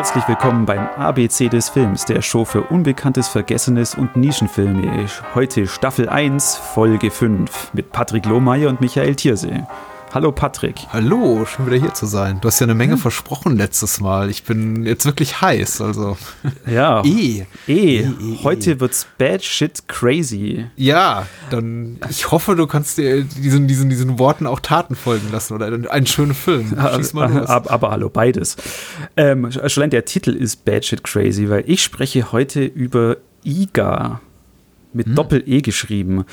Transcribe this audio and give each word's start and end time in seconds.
Herzlich 0.00 0.26
willkommen 0.28 0.64
beim 0.64 0.88
ABC 0.96 1.50
des 1.50 1.68
Films, 1.68 2.06
der 2.06 2.22
Show 2.22 2.46
für 2.46 2.62
Unbekanntes, 2.62 3.28
Vergessenes 3.28 3.94
und 3.94 4.16
Nischenfilme. 4.16 5.04
Heute 5.34 5.66
Staffel 5.66 6.08
1, 6.08 6.56
Folge 6.56 7.10
5 7.10 7.74
mit 7.74 7.92
Patrick 7.92 8.24
Lohmeier 8.24 8.70
und 8.70 8.80
Michael 8.80 9.14
Thiersee. 9.14 9.64
Hallo 10.12 10.32
Patrick. 10.32 10.74
Hallo, 10.92 11.46
schön 11.46 11.66
wieder 11.66 11.76
hier 11.76 11.94
zu 11.94 12.04
sein. 12.04 12.40
Du 12.40 12.48
hast 12.48 12.58
ja 12.58 12.66
eine 12.66 12.74
Menge 12.74 12.94
ja. 12.94 12.96
versprochen 12.96 13.56
letztes 13.56 14.00
Mal. 14.00 14.28
Ich 14.28 14.42
bin 14.42 14.84
jetzt 14.84 15.04
wirklich 15.04 15.40
heiß, 15.40 15.80
also. 15.80 16.16
Ja. 16.66 17.04
E. 17.04 17.46
E. 17.68 17.98
e, 17.98 18.00
e 18.00 18.38
Heute 18.42 18.80
wird's 18.80 19.06
bad 19.18 19.44
shit 19.44 19.86
crazy. 19.86 20.66
Ja, 20.74 21.26
dann 21.50 22.00
ich 22.08 22.30
hoffe, 22.32 22.56
du 22.56 22.66
kannst 22.66 22.98
dir 22.98 23.22
diesen, 23.22 23.68
diesen, 23.68 23.88
diesen 23.88 24.18
Worten 24.18 24.48
auch 24.48 24.58
Taten 24.58 24.96
folgen 24.96 25.30
lassen 25.30 25.54
oder 25.54 25.66
einen 25.66 26.06
schönen 26.06 26.34
Film. 26.34 26.76
Schieß 26.96 27.12
mal 27.12 27.32
los. 27.32 27.48
Aber, 27.48 27.70
aber 27.70 27.90
hallo, 27.92 28.10
beides. 28.10 28.56
Ähm, 29.16 29.48
schon 29.68 29.90
der 29.90 30.04
Titel 30.06 30.30
ist 30.30 30.64
bad 30.64 30.84
shit 30.84 31.04
crazy, 31.04 31.48
weil 31.48 31.62
ich 31.68 31.84
spreche 31.84 32.32
heute 32.32 32.64
über 32.64 33.16
IGA 33.44 34.20
mit 34.92 35.06
hm. 35.06 35.14
Doppel-E 35.14 35.60
geschrieben. 35.60 36.24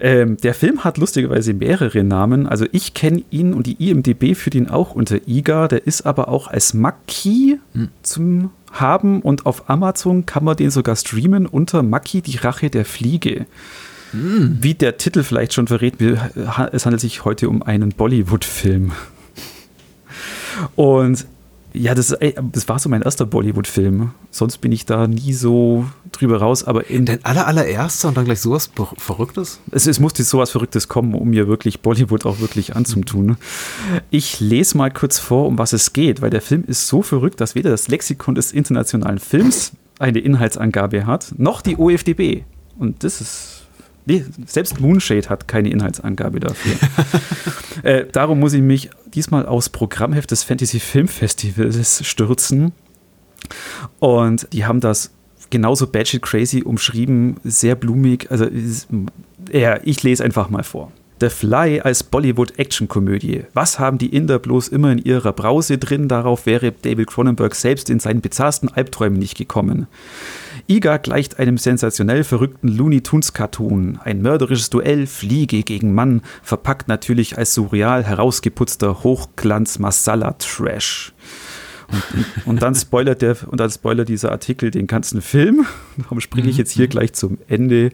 Ähm, 0.00 0.36
der 0.38 0.54
Film 0.54 0.84
hat 0.84 0.98
lustigerweise 0.98 1.54
mehrere 1.54 2.02
Namen. 2.02 2.46
Also 2.46 2.66
ich 2.72 2.94
kenne 2.94 3.22
ihn 3.30 3.54
und 3.54 3.66
die 3.66 3.88
IMDB 3.90 4.34
führt 4.34 4.54
ihn 4.54 4.68
auch 4.68 4.94
unter 4.94 5.28
IGA. 5.28 5.68
Der 5.68 5.86
ist 5.86 6.06
aber 6.06 6.28
auch 6.28 6.48
als 6.48 6.74
Maki 6.74 7.60
hm. 7.72 7.88
zum 8.02 8.50
Haben 8.72 9.20
und 9.20 9.46
auf 9.46 9.68
Amazon 9.70 10.26
kann 10.26 10.44
man 10.44 10.56
den 10.56 10.70
sogar 10.70 10.96
streamen 10.96 11.46
unter 11.46 11.82
Maki, 11.82 12.22
die 12.22 12.38
Rache 12.38 12.70
der 12.70 12.84
Fliege. 12.84 13.46
Hm. 14.12 14.58
Wie 14.60 14.74
der 14.74 14.98
Titel 14.98 15.22
vielleicht 15.22 15.54
schon 15.54 15.66
verrät, 15.66 15.94
es 16.00 16.84
handelt 16.84 17.00
sich 17.00 17.24
heute 17.24 17.48
um 17.48 17.62
einen 17.62 17.90
Bollywood-Film. 17.90 18.92
Und 20.76 21.26
ja, 21.74 21.94
das, 21.94 22.12
ey, 22.12 22.34
das 22.52 22.68
war 22.68 22.78
so 22.78 22.88
mein 22.88 23.02
erster 23.02 23.26
Bollywood-Film. 23.26 24.12
Sonst 24.30 24.58
bin 24.58 24.72
ich 24.72 24.84
da 24.84 25.06
nie 25.06 25.32
so 25.32 25.86
drüber 26.12 26.38
raus. 26.38 26.64
Aber 26.64 26.88
in 26.88 27.06
Dein 27.06 27.24
aller, 27.24 27.46
allererster 27.46 28.08
und 28.08 28.16
dann 28.16 28.24
gleich 28.24 28.40
sowas 28.40 28.70
Verrücktes? 28.98 29.60
Es, 29.70 29.86
es 29.86 30.00
musste 30.00 30.22
sowas 30.22 30.50
Verrücktes 30.50 30.88
kommen, 30.88 31.14
um 31.14 31.30
mir 31.30 31.48
wirklich 31.48 31.80
Bollywood 31.80 32.26
auch 32.26 32.40
wirklich 32.40 32.76
anzutun. 32.76 33.36
Ich 34.10 34.40
lese 34.40 34.76
mal 34.76 34.90
kurz 34.90 35.18
vor, 35.18 35.46
um 35.46 35.58
was 35.58 35.72
es 35.72 35.92
geht, 35.92 36.20
weil 36.20 36.30
der 36.30 36.42
Film 36.42 36.64
ist 36.66 36.88
so 36.88 37.02
verrückt, 37.02 37.40
dass 37.40 37.54
weder 37.54 37.70
das 37.70 37.88
Lexikon 37.88 38.34
des 38.34 38.52
internationalen 38.52 39.18
Films 39.18 39.72
eine 39.98 40.18
Inhaltsangabe 40.18 41.06
hat, 41.06 41.34
noch 41.38 41.62
die 41.62 41.76
OFDB. 41.76 42.44
Und 42.78 43.04
das 43.04 43.20
ist 43.20 43.61
Nee, 44.04 44.24
selbst 44.46 44.80
Moonshade 44.80 45.28
hat 45.28 45.46
keine 45.46 45.70
Inhaltsangabe 45.70 46.40
dafür. 46.40 46.74
äh, 47.82 48.06
darum 48.10 48.40
muss 48.40 48.52
ich 48.52 48.62
mich 48.62 48.90
diesmal 49.14 49.46
aufs 49.46 49.68
Programmheft 49.68 50.30
des 50.30 50.42
Fantasy 50.42 50.80
Film 50.80 51.08
Festivals 51.08 52.04
stürzen. 52.04 52.72
Und 54.00 54.48
die 54.52 54.64
haben 54.64 54.80
das 54.80 55.12
genauso 55.50 55.86
batshit 55.86 56.22
crazy 56.22 56.62
umschrieben, 56.62 57.36
sehr 57.44 57.76
blumig. 57.76 58.30
Also, 58.30 58.46
ja, 59.52 59.78
ich 59.84 60.02
lese 60.02 60.24
einfach 60.24 60.50
mal 60.50 60.64
vor. 60.64 60.90
The 61.20 61.28
Fly 61.28 61.80
als 61.80 62.02
Bollywood-Action-Komödie. 62.02 63.44
Was 63.54 63.78
haben 63.78 63.98
die 63.98 64.08
Inder 64.08 64.40
bloß 64.40 64.66
immer 64.66 64.90
in 64.90 64.98
ihrer 64.98 65.32
Brause 65.32 65.78
drin? 65.78 66.08
Darauf 66.08 66.46
wäre 66.46 66.72
David 66.72 67.06
Cronenberg 67.06 67.54
selbst 67.54 67.90
in 67.90 68.00
seinen 68.00 68.20
bizarrsten 68.22 68.68
Albträumen 68.68 69.20
nicht 69.20 69.36
gekommen. 69.36 69.86
Iga 70.68 70.96
gleicht 70.98 71.38
einem 71.38 71.58
sensationell 71.58 72.24
verrückten 72.24 72.68
Looney 72.68 73.02
Tunes 73.02 73.32
Cartoon. 73.32 73.98
Ein 74.02 74.22
mörderisches 74.22 74.70
Duell, 74.70 75.06
Fliege 75.06 75.62
gegen 75.62 75.94
Mann, 75.94 76.22
verpackt 76.42 76.88
natürlich 76.88 77.38
als 77.38 77.54
surreal 77.54 78.04
herausgeputzter 78.04 79.02
Hochglanz 79.02 79.78
Masala 79.78 80.32
Trash. 80.38 81.12
Und, 81.88 82.46
und, 82.46 82.62
dann 82.62 82.74
spoilert 82.74 83.22
der 83.22 83.36
und 83.46 83.60
dann 83.60 83.70
spoilert 83.70 84.08
dieser 84.08 84.32
Artikel 84.32 84.70
den 84.70 84.86
ganzen 84.86 85.20
Film. 85.20 85.66
Darum 85.98 86.20
springe 86.20 86.48
ich 86.48 86.56
jetzt 86.56 86.72
hier 86.72 86.88
gleich 86.88 87.12
zum 87.12 87.38
Ende. 87.48 87.90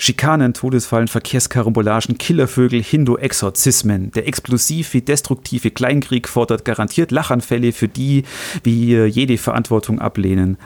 Schikanen, 0.00 0.54
Todesfallen, 0.54 1.08
Verkehrskarambolagen, 1.08 2.16
Killervögel, 2.16 2.82
Hindu-Exorzismen. 2.82 4.12
Der 4.12 4.26
explosiv 4.26 4.94
wie 4.94 5.02
destruktive 5.02 5.70
Kleinkrieg 5.70 6.26
fordert 6.26 6.64
garantiert 6.64 7.10
Lachanfälle, 7.10 7.72
für 7.72 7.86
die 7.86 8.24
wir 8.62 9.08
jede 9.08 9.36
Verantwortung 9.36 9.98
ablehnen. 9.98 10.56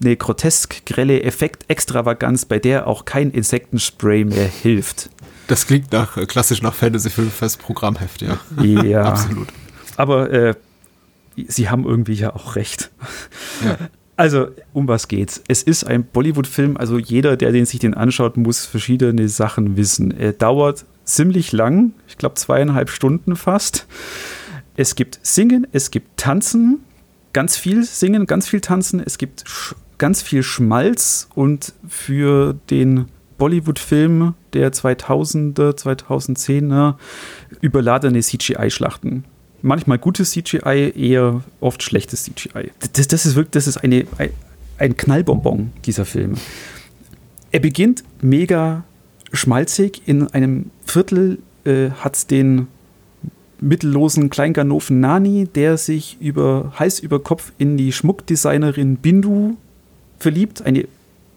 Eine 0.00 0.16
grotesk 0.16 0.84
grelle 0.86 1.22
Effekt-Extravaganz, 1.22 2.44
bei 2.44 2.58
der 2.58 2.86
auch 2.86 3.04
kein 3.04 3.30
Insektenspray 3.30 4.24
mehr 4.24 4.48
hilft. 4.48 5.10
Das 5.46 5.66
klingt 5.66 5.92
nach 5.92 6.16
äh, 6.16 6.26
klassisch 6.26 6.62
nach 6.62 6.74
Fantasy-Filmfest 6.74 7.60
Programmheft, 7.60 8.22
ja. 8.22 8.38
Ja. 8.62 9.04
Absolut. 9.04 9.48
Aber 9.96 10.30
äh, 10.32 10.54
sie 11.36 11.68
haben 11.68 11.84
irgendwie 11.84 12.14
ja 12.14 12.34
auch 12.34 12.56
recht. 12.56 12.90
Ja. 13.64 13.78
Also, 14.16 14.48
um 14.72 14.86
was 14.86 15.08
geht's? 15.08 15.42
Es 15.48 15.62
ist 15.62 15.84
ein 15.84 16.04
Bollywood-Film, 16.04 16.76
also 16.76 16.98
jeder, 16.98 17.36
der 17.36 17.50
den 17.50 17.66
sich 17.66 17.80
den 17.80 17.94
anschaut, 17.94 18.36
muss 18.36 18.64
verschiedene 18.64 19.28
Sachen 19.28 19.76
wissen. 19.76 20.16
Er 20.16 20.32
dauert 20.32 20.84
ziemlich 21.04 21.50
lang, 21.52 21.92
ich 22.06 22.16
glaube 22.16 22.36
zweieinhalb 22.36 22.90
Stunden 22.90 23.34
fast. 23.34 23.86
Es 24.76 24.94
gibt 24.94 25.18
Singen, 25.22 25.66
es 25.72 25.90
gibt 25.90 26.16
Tanzen, 26.16 26.80
ganz 27.32 27.56
viel 27.56 27.84
Singen, 27.84 28.26
ganz 28.26 28.48
viel 28.48 28.60
Tanzen, 28.60 29.02
es 29.04 29.18
gibt 29.18 29.44
ganz 29.98 30.22
viel 30.22 30.42
Schmalz 30.42 31.28
und 31.34 31.72
für 31.88 32.54
den 32.70 33.06
Bollywood-Film 33.38 34.34
der 34.52 34.72
2000er, 34.72 35.76
2010er 35.76 36.94
überladene 37.60 38.20
CGI-Schlachten 38.20 39.24
manchmal 39.64 39.98
gutes 39.98 40.32
CGI, 40.32 40.92
eher 40.94 41.42
oft 41.60 41.82
schlechtes 41.82 42.24
CGI. 42.24 42.70
Das, 42.92 43.08
das 43.08 43.26
ist 43.26 43.34
wirklich, 43.34 43.52
das 43.52 43.66
ist 43.66 43.78
eine, 43.78 44.06
ein, 44.78 44.96
Knallbonbon, 44.96 45.72
dieser 45.84 46.04
Film. 46.04 46.34
Er 47.50 47.60
beginnt 47.60 48.04
mega 48.20 48.84
schmalzig. 49.32 50.02
In 50.06 50.28
einem 50.28 50.70
Viertel 50.84 51.38
äh, 51.64 51.90
hat 51.90 52.16
es 52.16 52.26
den 52.26 52.68
mittellosen 53.60 54.28
Kleinganoven 54.28 55.00
Nani, 55.00 55.48
der 55.52 55.78
sich 55.78 56.18
über 56.20 56.72
heiß 56.78 56.98
über 56.98 57.20
Kopf 57.20 57.52
in 57.56 57.78
die 57.78 57.92
Schmuckdesignerin 57.92 58.96
Bindu 58.96 59.56
verliebt. 60.18 60.62
Eine 60.62 60.86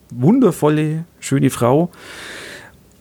wundervolle, 0.10 1.06
schöne 1.20 1.50
Frau. 1.50 1.92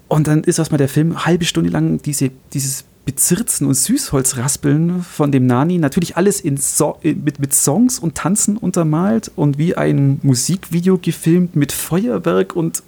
Und 0.08 0.26
dann 0.26 0.44
ist 0.44 0.58
erstmal 0.58 0.78
der 0.78 0.88
Film 0.88 1.24
halbe 1.24 1.44
Stunde 1.44 1.70
lang 1.70 2.00
diese, 2.02 2.30
dieses 2.52 2.84
Bezirzen 3.04 3.66
und 3.68 3.74
Süßholzraspeln 3.74 5.02
von 5.02 5.30
dem 5.30 5.46
Nani. 5.46 5.78
Natürlich 5.78 6.16
alles 6.16 6.42
so 6.56 6.98
mit, 7.02 7.38
mit 7.38 7.54
Songs 7.54 7.98
und 7.98 8.16
Tanzen 8.16 8.56
untermalt 8.56 9.30
und 9.36 9.58
wie 9.58 9.76
ein 9.76 10.18
Musikvideo 10.22 10.98
gefilmt 10.98 11.56
mit 11.56 11.72
Feuerwerk 11.72 12.54
und 12.54 12.82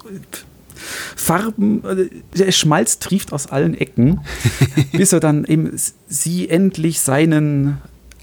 Farben. 1.15 1.81
Der 2.37 2.51
Schmalz 2.51 2.99
trieft 2.99 3.33
aus 3.33 3.47
allen 3.47 3.73
Ecken, 3.73 4.21
bis 4.91 5.13
er 5.13 5.21
dann 5.21 5.45
eben 5.45 5.71
sie 6.07 6.49
endlich 6.49 6.99
seinen 6.99 7.77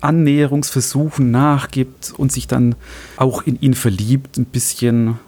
Annäherungsversuchen 0.07 1.31
nachgibt 1.31 2.15
und 2.17 2.33
sich 2.33 2.47
dann 2.47 2.75
auch 3.17 3.43
in 3.43 3.61
ihn 3.61 3.75
verliebt, 3.75 4.39
ein 4.39 4.47
bisschen. 4.47 5.19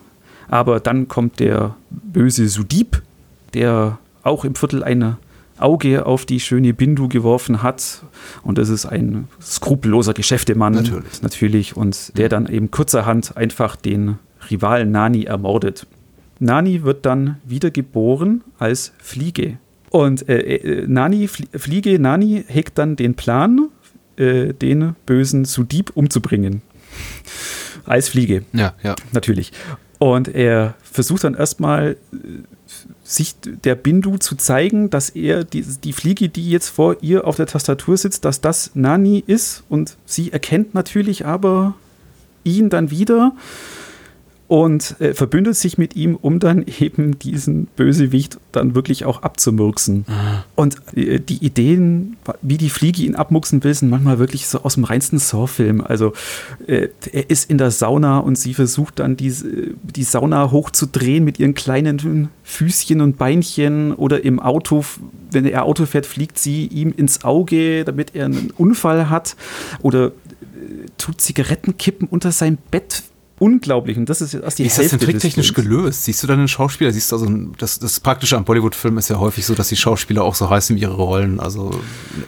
Aber 0.49 0.81
dann 0.81 1.09
kommt 1.09 1.41
der 1.41 1.75
böse 1.91 2.49
Sudip, 2.49 3.03
der 3.55 3.99
auch 4.23 4.45
im 4.45 4.55
Viertel 4.55 4.83
eine 4.83 5.19
Auge 5.59 6.07
auf 6.07 6.25
die 6.25 6.41
schöne 6.41 6.73
Bindu 6.73 7.09
geworfen 7.09 7.63
hat. 7.63 8.03
Und 8.43 8.59
das 8.59 8.69
ist 8.69 8.87
ein 8.87 9.29
skrupelloser 9.43 10.15
Geschäftemann 10.15 10.75
natürlich. 10.75 11.23
natürlich 11.23 11.77
und 11.77 12.17
der 12.17 12.29
dann 12.29 12.47
eben 12.47 12.71
kurzerhand 12.71 13.37
einfach 13.37 13.77
den 13.77 14.19
Rivalen 14.51 14.91
Nani 14.91 15.25
ermordet. 15.25 15.87
Nani 16.39 16.85
wird 16.85 17.05
dann 17.05 17.39
wiedergeboren 17.45 18.45
als 18.59 18.93
Fliege. 18.99 19.59
Und 19.91 20.29
äh, 20.29 20.39
äh, 20.39 20.87
Nani, 20.87 21.29
Fliege 21.29 21.99
Nani 21.99 22.45
hegt 22.47 22.79
dann 22.79 22.97
den 22.97 23.15
Plan, 23.15 23.69
äh, 24.19 24.53
den 24.53 24.97
bösen 25.07 25.45
Sudip 25.45 25.93
umzubringen. 25.95 26.63
Als 27.85 28.09
Fliege. 28.09 28.45
Ja, 28.53 28.75
ja. 28.83 28.97
Natürlich. 29.13 29.53
Und 29.99 30.29
er 30.29 30.75
versucht 30.83 31.25
dann 31.25 31.35
erstmal 31.35 31.97
äh, 32.13 32.17
sich 33.03 33.35
der 33.41 33.75
Bindu 33.75 34.19
zu 34.19 34.37
zeigen, 34.37 34.91
dass 34.91 35.11
er 35.11 35.45
die, 35.45 35.63
die 35.63 35.93
Fliege, 35.93 36.29
die 36.29 36.51
jetzt 36.51 36.69
vor 36.69 36.97
ihr 37.01 37.27
auf 37.27 37.37
der 37.37 37.47
Tastatur 37.47 37.97
sitzt, 37.97 38.25
dass 38.25 38.41
das 38.41 38.73
Nani 38.75 39.25
ist 39.27 39.65
und 39.69 39.97
sie 40.05 40.31
erkennt 40.33 40.75
natürlich 40.75 41.25
aber 41.25 41.75
ihn 42.45 42.69
dann 42.71 42.91
wieder 42.91 43.33
und 44.49 44.99
äh, 44.99 45.13
verbündet 45.13 45.57
sich 45.57 45.77
mit 45.77 45.95
ihm, 45.95 46.17
um 46.17 46.39
dann 46.41 46.65
eben 46.81 47.19
diesen 47.19 47.67
Bösewicht 47.77 48.39
dann 48.51 48.75
wirklich 48.75 49.05
auch 49.05 49.23
abzumurksen. 49.23 49.99
Mhm. 49.99 50.05
Und 50.57 50.77
äh, 50.97 51.21
die 51.21 51.45
Ideen, 51.45 52.17
wie 52.41 52.57
die 52.57 52.71
Fliege 52.71 53.03
ihn 53.03 53.15
abmuchsen 53.15 53.63
will, 53.63 53.75
sind 53.75 53.91
manchmal 53.91 54.19
wirklich 54.19 54.49
so 54.49 54.63
aus 54.63 54.75
dem 54.75 54.85
reinsten 54.85 55.19
Saw-Film. 55.19 55.83
Also 55.83 56.15
äh, 56.67 56.89
er 57.13 57.31
ist 57.31 57.51
in 57.51 57.59
der 57.59 57.71
Sauna 57.71 58.19
und 58.19 58.37
sie 58.37 58.55
versucht 58.55 58.99
dann 58.99 59.17
die, 59.17 59.35
die 59.83 60.03
Sauna 60.03 60.51
hochzudrehen 60.51 61.25
mit 61.25 61.39
ihren 61.39 61.55
kleinen 61.55 62.31
Füßchen 62.43 63.03
und 63.03 63.19
Beinchen 63.19 63.93
oder 63.93 64.25
im 64.25 64.41
Auto, 64.41 64.83
wenn 65.31 65.45
er 65.45 65.65
Auto 65.65 65.85
fährt, 65.85 66.07
fliegt 66.07 66.39
sie 66.39 66.67
ihm 66.67 66.95
ins 66.97 67.23
Auge, 67.23 67.85
damit 67.85 68.15
er 68.15 68.25
einen 68.25 68.51
Unfall 68.57 69.11
hat. 69.11 69.37
Oder 69.83 70.13
tut 70.97 71.21
Zigarettenkippen 71.21 72.09
unter 72.09 72.33
sein 72.33 72.57
Bett 72.71 73.03
unglaublich. 73.39 73.97
Und 73.97 74.09
das 74.09 74.21
ist 74.21 74.35
erst 74.35 74.59
die 74.59 74.65
Wie 74.65 74.67
ist 74.67 74.79
Hälfte 74.79 74.97
das 74.97 75.01
denn 75.01 75.11
tricktechnisch 75.11 75.53
gelöst? 75.55 76.05
Siehst 76.05 76.23
du 76.23 76.27
dann 76.27 76.39
einen 76.39 76.49
Schauspieler? 76.49 76.93
Siehst 76.93 77.13
du 77.13 77.17
also, 77.17 77.29
das, 77.59 77.79
das 77.79 78.01
Praktische 78.01 78.37
am 78.37 78.45
Bollywood-Film 78.45 78.99
ist 78.99 79.09
ja 79.11 79.19
häufig 79.19 79.45
so, 79.47 79.55
dass 79.55 79.69
die 79.69 79.77
Schauspieler 79.77 80.23
auch 80.23 80.35
so 80.35 80.49
heißen 80.51 80.77
wie 80.77 80.81
ihre 80.81 80.95
Rollen. 80.95 81.41
Also 81.41 81.71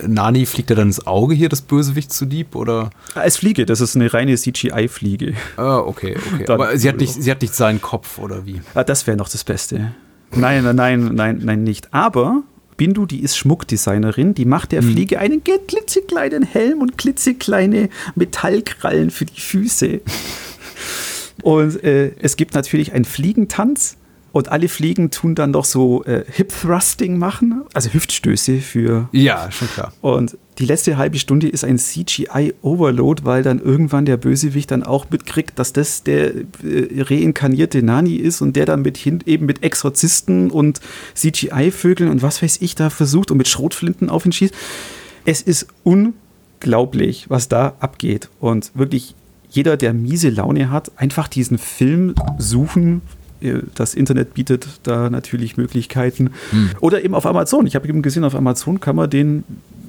Nani 0.07 0.47
fliegt 0.47 0.71
er 0.71 0.77
dann 0.77 0.89
ins 0.89 1.07
Auge 1.07 1.35
hier, 1.35 1.49
das 1.49 1.63
Bösewicht 1.63 2.13
zu 2.13 2.25
Dieb? 2.27 2.55
Oder? 2.55 2.91
Als 3.15 3.37
Fliege, 3.37 3.67
das 3.67 3.81
ist 3.81 3.97
eine 3.97 4.13
reine 4.13 4.37
CGI-Fliege. 4.37 5.35
Ah, 5.57 5.79
okay, 5.79 6.17
okay. 6.35 6.45
Dann- 6.47 6.61
Aber 6.61 6.77
sie 6.79 6.89
hat, 6.89 6.97
nicht, 6.99 7.13
sie 7.23 7.31
hat 7.31 7.43
nicht 7.43 7.55
seinen 7.55 7.81
Kopf, 7.81 8.19
oder 8.19 8.47
wie? 8.47 8.61
Ah, 8.75 8.85
das 8.85 9.07
wäre 9.07 9.17
noch 9.17 9.29
das 9.29 9.45
Beste. 9.45 9.93
Nein, 10.33 10.63
nein, 10.65 10.77
nein, 10.77 11.11
nein, 11.15 11.41
nein, 11.43 11.63
nicht. 11.65 11.93
Aber 11.93 12.43
Bindu, 12.77 13.05
die 13.05 13.21
ist 13.21 13.37
Schmuckdesignerin, 13.37 14.33
die 14.33 14.47
macht 14.47 14.73
der 14.73 14.83
Fliege 14.83 15.19
einen 15.19 15.43
klitzekleinen 15.45 16.43
Helm 16.45 16.81
und 16.81 16.97
klitzekleine 16.97 17.91
Metallkrallen 18.15 19.11
für 19.11 19.27
die 19.27 19.39
Füße. 19.41 20.01
Und 21.43 21.83
äh, 21.85 22.13
es 22.21 22.37
gibt 22.37 22.55
natürlich 22.55 22.93
einen 22.93 23.05
Fliegentanz. 23.05 23.97
Und 24.33 24.49
alle 24.49 24.69
Fliegen 24.69 25.11
tun 25.11 25.35
dann 25.35 25.51
noch 25.51 25.65
so 25.65 26.05
äh, 26.05 26.23
Hip-Thrusting 26.31 27.19
machen, 27.19 27.63
also 27.75 27.91
Hüftstöße 27.93 28.59
für 28.59 29.09
Ja, 29.11 29.51
schon 29.51 29.67
klar. 29.67 29.93
und 30.03 30.39
die 30.61 30.67
letzte 30.67 30.97
halbe 30.99 31.19
Stunde 31.19 31.49
ist 31.49 31.65
ein 31.65 31.79
CGI-Overload, 31.79 33.25
weil 33.25 33.43
dann 33.43 33.59
irgendwann 33.61 34.05
der 34.05 34.17
Bösewicht 34.17 34.71
dann 34.71 34.85
auch 34.85 35.11
mitkriegt, 35.11 35.59
dass 35.59 35.73
das 35.73 36.05
der 36.05 36.33
äh, 36.37 36.45
reinkarnierte 36.99 37.83
Nani 37.83 38.15
ist 38.15 38.41
und 38.41 38.55
der 38.55 38.67
dann 38.67 38.83
mit 38.83 38.97
hin, 38.99 39.21
eben 39.27 39.47
mit 39.47 39.65
Exorzisten 39.65 40.53
und 40.53 40.81
CGI-Vögeln 41.17 42.09
und 42.09 42.23
was 42.23 42.41
weiß 42.41 42.59
ich 42.61 42.77
da 42.77 42.89
versucht 42.89 43.33
und 43.33 43.39
mit 43.39 43.49
Schrotflinten 43.49 44.11
auf 44.11 44.27
ihn 44.27 44.33
schießt. 44.33 44.55
Es 45.25 45.43
ist 45.43 45.67
unglaublich, 45.83 47.29
was 47.29 47.49
da 47.49 47.75
abgeht. 47.81 48.29
Und 48.39 48.71
wirklich 48.75 49.17
jeder, 49.51 49.77
der 49.77 49.93
miese 49.93 50.31
Laune 50.31 50.71
hat, 50.71 50.91
einfach 50.97 51.29
diesen 51.29 51.59
Film 51.59 52.15
suchen. 52.39 53.03
Äh, 53.41 53.61
Das 53.75 53.95
Internet 53.95 54.35
bietet 54.35 54.67
da 54.85 55.11
natürlich 55.11 55.57
Möglichkeiten. 55.57 56.31
Oder 56.81 57.05
eben 57.05 57.15
auf 57.15 57.27
Amazon. 57.27 57.67
Ich 57.67 57.75
habe 57.75 57.89
eben 57.89 58.03
gesehen, 58.03 58.25
auf 58.25 58.35
Amazon 58.35 58.81
kann 58.81 58.97
man 58.97 59.11
den 59.11 59.45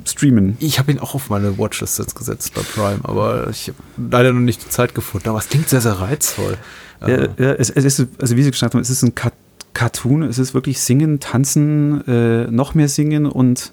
streamen. 0.06 0.58
Ich 0.60 0.80
habe 0.80 0.92
ihn 0.92 1.00
auch 1.00 1.13
auf 1.13 1.30
meine 1.30 1.58
Watchlist 1.60 2.00
jetzt 2.00 2.16
gesetzt 2.16 2.54
bei 2.56 2.62
Prime, 2.62 3.00
aber 3.04 3.50
ich 3.52 3.68
habe 3.68 3.78
leider 4.12 4.34
noch 4.34 4.40
nicht 4.40 4.66
die 4.66 4.69
Zeit 4.69 4.96
gefunden. 4.96 5.30
Aber 5.30 5.38
es 5.38 5.48
klingt 5.48 5.69
sehr, 5.69 5.81
sehr 5.81 5.94
reizvoll. 5.94 6.58
Ja, 7.02 7.08
Äh, 7.08 7.30
ja, 7.38 7.52
es, 7.54 7.69
es 7.69 7.86
ist, 7.86 8.08
also 8.19 8.36
wie 8.36 8.44
Sie 8.44 8.52
gesagt 8.52 8.74
haben, 8.74 8.81
es 8.81 8.90
ist 8.90 9.04
ein 9.04 9.13
Car 9.16 9.31
Cartoon, 9.74 10.24
es 10.24 10.38
ist 10.38 10.54
wirklich 10.54 10.80
Singen, 10.81 11.19
Tanzen, 11.22 12.06
äh, 12.06 12.52
noch 12.52 12.74
mehr 12.75 12.90
Singen 12.90 13.25
und 13.25 13.72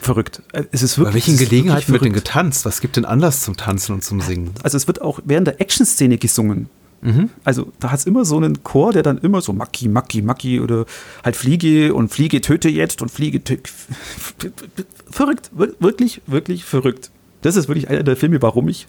verrückt. 0.00 0.42
Äh, 0.52 0.64
Es 0.72 0.82
ist 0.82 0.96
bei 0.96 1.04
wirklich, 1.04 1.14
welchen 1.26 1.34
es 1.34 1.40
ist 1.42 1.48
Gelegenheiten 1.50 1.92
wird 1.92 2.04
denn 2.04 2.12
getanzt? 2.12 2.64
Was 2.64 2.80
gibt 2.80 2.96
denn 2.96 3.04
anders 3.04 3.42
zum 3.42 3.56
Tanzen 3.56 3.92
und 3.94 4.04
zum 4.04 4.20
Singen? 4.20 4.50
Also 4.62 4.76
es 4.76 4.86
wird 4.86 5.00
auch 5.02 5.20
während 5.24 5.46
der 5.46 5.60
Action-Szene 5.60 6.18
gesungen. 6.18 6.68
Mhm. 7.02 7.30
Also 7.44 7.72
da 7.80 7.90
hat 7.92 8.00
es 8.00 8.04
immer 8.06 8.24
so 8.26 8.36
einen 8.36 8.62
Chor, 8.62 8.92
der 8.92 9.02
dann 9.02 9.16
immer 9.18 9.40
so 9.40 9.52
Maki, 9.54 9.88
Maki, 9.88 10.20
Maki 10.20 10.60
oder 10.60 10.84
halt 11.24 11.34
Fliege 11.36 11.94
und 11.94 12.08
Fliege 12.12 12.40
töte 12.42 12.68
jetzt 12.68 13.00
und 13.00 13.10
Fliege 13.10 13.42
töte. 13.42 13.62
Verrückt, 15.10 15.50
wir- 15.54 15.74
wirklich, 15.80 16.20
wirklich 16.26 16.64
verrückt. 16.64 17.10
Das 17.42 17.56
ist 17.56 17.68
wirklich 17.68 17.88
einer 17.88 18.02
der 18.02 18.16
Filme, 18.16 18.42
warum 18.42 18.68
ich, 18.68 18.86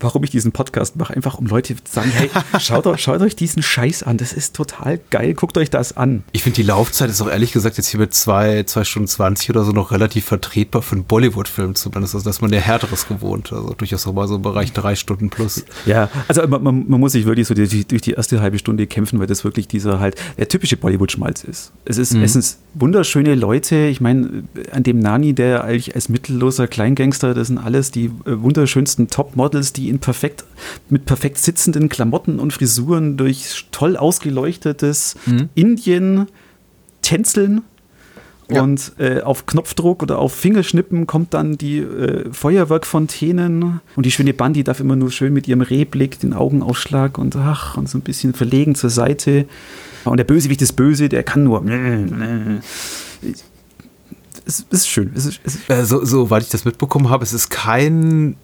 warum 0.00 0.22
ich 0.24 0.30
diesen 0.30 0.52
Podcast 0.52 0.96
mache. 0.96 1.14
Einfach 1.14 1.38
um 1.38 1.46
Leute 1.46 1.74
zu 1.76 1.80
sagen, 1.92 2.10
hey, 2.14 2.30
schaut, 2.60 2.86
euch- 2.86 3.00
schaut 3.00 3.20
euch 3.20 3.36
diesen 3.36 3.62
Scheiß 3.62 4.02
an. 4.02 4.16
Das 4.18 4.32
ist 4.32 4.54
total 4.54 5.00
geil. 5.10 5.34
Guckt 5.34 5.56
euch 5.58 5.70
das 5.70 5.96
an. 5.96 6.22
Ich 6.32 6.42
finde, 6.42 6.56
die 6.56 6.62
Laufzeit 6.62 7.08
ist 7.10 7.20
auch 7.22 7.28
ehrlich 7.30 7.52
gesagt 7.52 7.76
jetzt 7.76 7.88
hier 7.88 8.00
mit 8.00 8.14
zwei, 8.14 8.62
zwei 8.64 8.84
Stunden 8.84 9.08
20 9.08 9.50
oder 9.50 9.64
so 9.64 9.72
noch 9.72 9.90
relativ 9.92 10.24
vertretbar 10.26 10.82
für 10.82 10.96
einen 10.96 11.04
Bollywood-Film 11.04 11.74
zumindest. 11.74 12.14
Also, 12.14 12.24
dass 12.28 12.40
man 12.40 12.50
der 12.50 12.60
Härteres 12.60 13.08
gewohnt. 13.08 13.52
Also 13.52 13.74
durchaus 13.76 14.06
auch 14.06 14.12
mal 14.12 14.28
so 14.28 14.36
im 14.36 14.42
Bereich 14.42 14.72
drei 14.72 14.94
Stunden 14.96 15.30
plus. 15.30 15.64
Ja, 15.86 16.10
also 16.28 16.46
man, 16.46 16.62
man, 16.62 16.84
man 16.88 17.00
muss 17.00 17.12
sich 17.12 17.24
wirklich 17.26 17.46
so 17.46 17.54
durch 17.54 17.70
die, 17.70 17.86
durch 17.86 18.02
die 18.02 18.12
erste 18.12 18.40
halbe 18.40 18.58
Stunde 18.58 18.86
kämpfen, 18.86 19.18
weil 19.18 19.26
das 19.26 19.44
wirklich 19.44 19.68
dieser 19.68 20.00
halt 20.00 20.16
der 20.38 20.48
typische 20.48 20.76
Bollywood-Schmalz 20.76 21.44
ist. 21.44 21.72
Es 21.84 21.98
ist, 21.98 22.14
es 22.14 22.32
sind 22.34 22.56
wunderschöne 22.74 23.34
Leute. 23.34 23.86
Ich 23.86 24.00
meine, 24.00 24.44
an 24.72 24.82
dem 24.82 24.98
Nani, 24.98 25.32
der 25.32 25.64
eigentlich 25.64 25.94
als 25.94 26.08
mittelloser 26.08 26.66
Kleingangster, 26.66 27.34
das 27.34 27.48
sind 27.48 27.58
alles 27.58 27.90
die 27.90 28.06
äh, 28.06 28.10
wunderschönsten 28.42 29.08
Topmodels, 29.08 29.72
die 29.72 29.85
in 29.88 29.98
perfekt, 29.98 30.44
mit 30.88 31.06
perfekt 31.06 31.38
sitzenden 31.38 31.88
Klamotten 31.88 32.38
und 32.38 32.52
Frisuren 32.52 33.16
durch 33.16 33.66
toll 33.70 33.96
ausgeleuctetes 33.96 35.16
Indien 35.54 36.26
tänzeln. 37.02 37.62
Ja. 38.48 38.62
Und 38.62 38.92
äh, 38.98 39.22
auf 39.22 39.46
Knopfdruck 39.46 40.04
oder 40.04 40.20
auf 40.20 40.32
Fingerschnippen 40.32 41.08
kommt 41.08 41.34
dann 41.34 41.58
die 41.58 41.78
äh, 41.78 42.32
Feuerwerkfontänen 42.32 43.80
und 43.96 44.06
die 44.06 44.12
schöne 44.12 44.34
Bandi 44.34 44.62
darf 44.62 44.78
immer 44.78 44.94
nur 44.94 45.10
schön 45.10 45.32
mit 45.32 45.48
ihrem 45.48 45.62
Rehblick 45.62 46.20
den 46.20 46.32
Augenausschlag 46.32 47.18
und 47.18 47.34
ach 47.34 47.76
und 47.76 47.88
so 47.88 47.98
ein 47.98 48.02
bisschen 48.02 48.34
verlegen 48.34 48.76
zur 48.76 48.90
Seite. 48.90 49.46
Und 50.04 50.18
der 50.18 50.24
Bösewicht 50.24 50.62
ist 50.62 50.74
böse, 50.74 51.08
der 51.08 51.24
kann 51.24 51.42
nur. 51.42 51.64
Es 54.46 54.64
ist 54.70 54.88
schön. 54.88 55.10
Es 55.16 55.26
ist, 55.26 55.40
es 55.42 55.56
ist, 55.56 55.68
Äh, 55.68 55.84
so, 55.84 56.04
soweit 56.04 56.44
ich 56.44 56.50
das 56.50 56.64
mitbekommen 56.64 57.10
habe, 57.10 57.24
es 57.24 57.32
ist 57.32 57.50
kein 57.50 58.36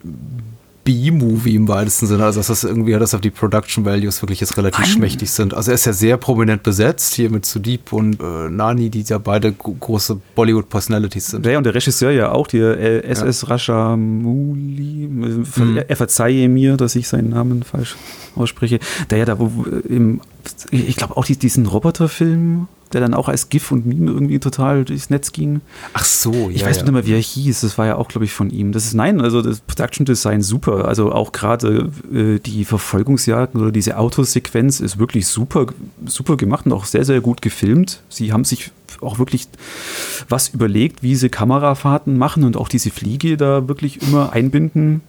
B-Movie 0.84 1.54
im 1.54 1.68
weitesten 1.68 2.06
Sinne. 2.06 2.24
Also, 2.24 2.40
dass 2.40 2.48
das 2.48 2.64
irgendwie, 2.64 2.92
dass 2.92 3.14
auf 3.14 3.20
die 3.20 3.30
Production 3.30 3.84
Values 3.84 4.20
wirklich 4.22 4.40
jetzt 4.40 4.56
relativ 4.56 4.80
Nein. 4.80 4.88
schmächtig 4.90 5.30
sind. 5.30 5.54
Also, 5.54 5.70
er 5.70 5.74
ist 5.76 5.84
ja 5.84 5.92
sehr 5.92 6.16
prominent 6.16 6.62
besetzt, 6.64 7.14
hier 7.14 7.30
mit 7.30 7.46
Sudeep 7.46 7.92
und 7.92 8.20
äh, 8.20 8.50
Nani, 8.50 8.90
die 8.90 9.02
ja 9.02 9.18
beide 9.18 9.52
gro- 9.52 9.76
große 9.78 10.20
Bollywood-Personalities 10.34 11.28
sind. 11.28 11.46
ja, 11.46 11.58
und 11.58 11.64
der 11.64 11.74
Regisseur 11.74 12.10
ja 12.10 12.32
auch, 12.32 12.46
der 12.48 12.78
äh, 12.78 13.00
SS 13.04 13.48
Rajamouli. 13.48 15.04
äh, 15.04 15.44
ver- 15.44 15.64
Mhm. 15.64 15.76
Er, 15.76 15.90
er 15.90 15.96
verzeihe 15.96 16.48
mir, 16.48 16.76
dass 16.76 16.96
ich 16.96 17.08
seinen 17.08 17.30
Namen 17.30 17.62
falsch 17.62 17.96
ausspreche. 18.34 18.78
Der 19.10 19.18
ja 19.18 19.24
da, 19.24 19.38
wo, 19.38 19.50
wo, 19.54 19.62
im, 19.88 20.20
ich 20.70 20.96
glaube 20.96 21.16
auch 21.16 21.24
die, 21.24 21.36
diesen 21.36 21.66
Roboterfilm, 21.66 22.66
der 22.92 23.00
dann 23.00 23.14
auch 23.14 23.28
als 23.28 23.48
GIF 23.48 23.72
und 23.72 23.86
Meme 23.86 24.10
irgendwie 24.10 24.38
total 24.38 24.84
durchs 24.84 25.10
Netz 25.10 25.32
ging. 25.32 25.60
Ach 25.92 26.04
so, 26.04 26.50
Ich 26.50 26.60
ja. 26.60 26.66
weiß 26.66 26.78
ja. 26.78 26.82
nicht 26.82 26.92
mehr, 26.92 27.06
wie 27.06 27.14
er 27.14 27.20
hieß. 27.20 27.62
Das 27.62 27.78
war 27.78 27.86
ja 27.86 27.96
auch, 27.96 28.08
glaube 28.08 28.24
ich, 28.24 28.32
von 28.32 28.50
ihm. 28.50 28.72
Das 28.72 28.84
ist 28.84 28.94
nein, 28.94 29.20
also 29.20 29.42
das 29.42 29.60
Production 29.60 30.04
Design 30.04 30.42
super. 30.42 30.86
Also 30.86 31.12
auch 31.12 31.32
gerade 31.32 31.90
äh, 32.12 32.38
die 32.38 32.64
Verfolgungsjagden 32.64 33.60
oder 33.60 33.72
diese 33.72 33.98
Autosequenz 33.98 34.80
ist 34.80 34.98
wirklich 34.98 35.26
super, 35.26 35.66
super 36.06 36.36
gemacht 36.36 36.66
und 36.66 36.72
auch 36.72 36.84
sehr, 36.84 37.04
sehr 37.04 37.20
gut 37.20 37.42
gefilmt. 37.42 38.02
Sie 38.08 38.32
haben 38.32 38.44
sich 38.44 38.70
auch 39.00 39.18
wirklich 39.18 39.48
was 40.28 40.48
überlegt, 40.48 41.02
wie 41.02 41.16
sie 41.16 41.28
Kamerafahrten 41.28 42.16
machen 42.16 42.44
und 42.44 42.56
auch 42.56 42.68
diese 42.68 42.90
Fliege 42.90 43.36
da 43.36 43.68
wirklich 43.68 44.02
immer 44.02 44.32
einbinden. 44.32 45.00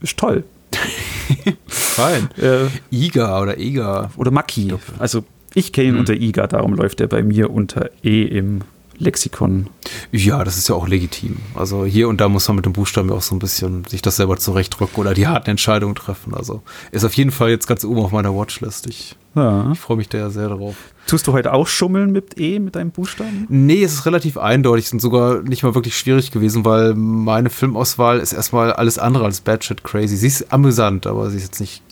Ist 0.00 0.18
toll. 0.18 0.44
Fein. 1.66 2.28
Äh, 2.36 2.66
Iga 2.90 3.40
oder 3.40 3.58
Ega. 3.58 4.10
oder 4.16 4.30
Maki. 4.30 4.74
Also 4.98 5.24
ich 5.54 5.72
kenne 5.72 5.88
ihn 5.88 5.96
unter 5.98 6.14
IGA, 6.14 6.46
darum 6.46 6.74
läuft 6.74 7.00
er 7.00 7.06
bei 7.08 7.22
mir 7.22 7.50
unter 7.50 7.90
E 8.02 8.22
im 8.22 8.60
Lexikon. 8.98 9.68
Ja, 10.12 10.44
das 10.44 10.58
ist 10.58 10.68
ja 10.68 10.74
auch 10.76 10.86
legitim. 10.86 11.36
Also 11.56 11.84
hier 11.84 12.08
und 12.08 12.20
da 12.20 12.28
muss 12.28 12.46
man 12.46 12.56
mit 12.56 12.66
dem 12.66 12.72
Buchstaben 12.72 13.08
ja 13.08 13.16
auch 13.16 13.22
so 13.22 13.34
ein 13.34 13.40
bisschen 13.40 13.84
sich 13.84 14.00
das 14.02 14.16
selber 14.16 14.36
zurechtdrücken 14.36 14.96
oder 14.96 15.12
die 15.14 15.26
harten 15.26 15.50
Entscheidungen 15.50 15.94
treffen. 15.96 16.34
Also 16.34 16.62
ist 16.92 17.04
auf 17.04 17.14
jeden 17.14 17.32
Fall 17.32 17.50
jetzt 17.50 17.66
ganz 17.66 17.84
oben 17.84 18.00
auf 18.00 18.12
meiner 18.12 18.32
Watchlist. 18.34 18.86
Ich, 18.86 19.16
Ja. 19.34 19.72
ich 19.72 19.80
freue 19.80 19.96
mich 19.96 20.08
da 20.08 20.18
ja 20.18 20.30
sehr 20.30 20.48
drauf. 20.50 20.76
Tust 21.08 21.26
du 21.26 21.32
heute 21.32 21.52
auch 21.52 21.66
schummeln 21.66 22.12
mit 22.12 22.38
E, 22.38 22.60
mit 22.60 22.76
deinem 22.76 22.92
Buchstaben? 22.92 23.46
Nee, 23.48 23.82
es 23.82 23.94
ist 23.94 24.06
relativ 24.06 24.36
eindeutig 24.38 24.92
und 24.92 25.00
sogar 25.00 25.42
nicht 25.42 25.64
mal 25.64 25.74
wirklich 25.74 25.96
schwierig 25.96 26.30
gewesen, 26.30 26.64
weil 26.64 26.94
meine 26.94 27.50
Filmauswahl 27.50 28.20
ist 28.20 28.32
erstmal 28.32 28.72
alles 28.72 28.98
andere 29.00 29.24
als 29.24 29.40
Bad 29.40 29.64
Shit 29.64 29.82
Crazy. 29.82 30.16
Sie 30.16 30.28
ist 30.28 30.52
amüsant, 30.52 31.08
aber 31.08 31.28
sie 31.30 31.38
ist 31.38 31.44
jetzt 31.44 31.60
nicht 31.60 31.82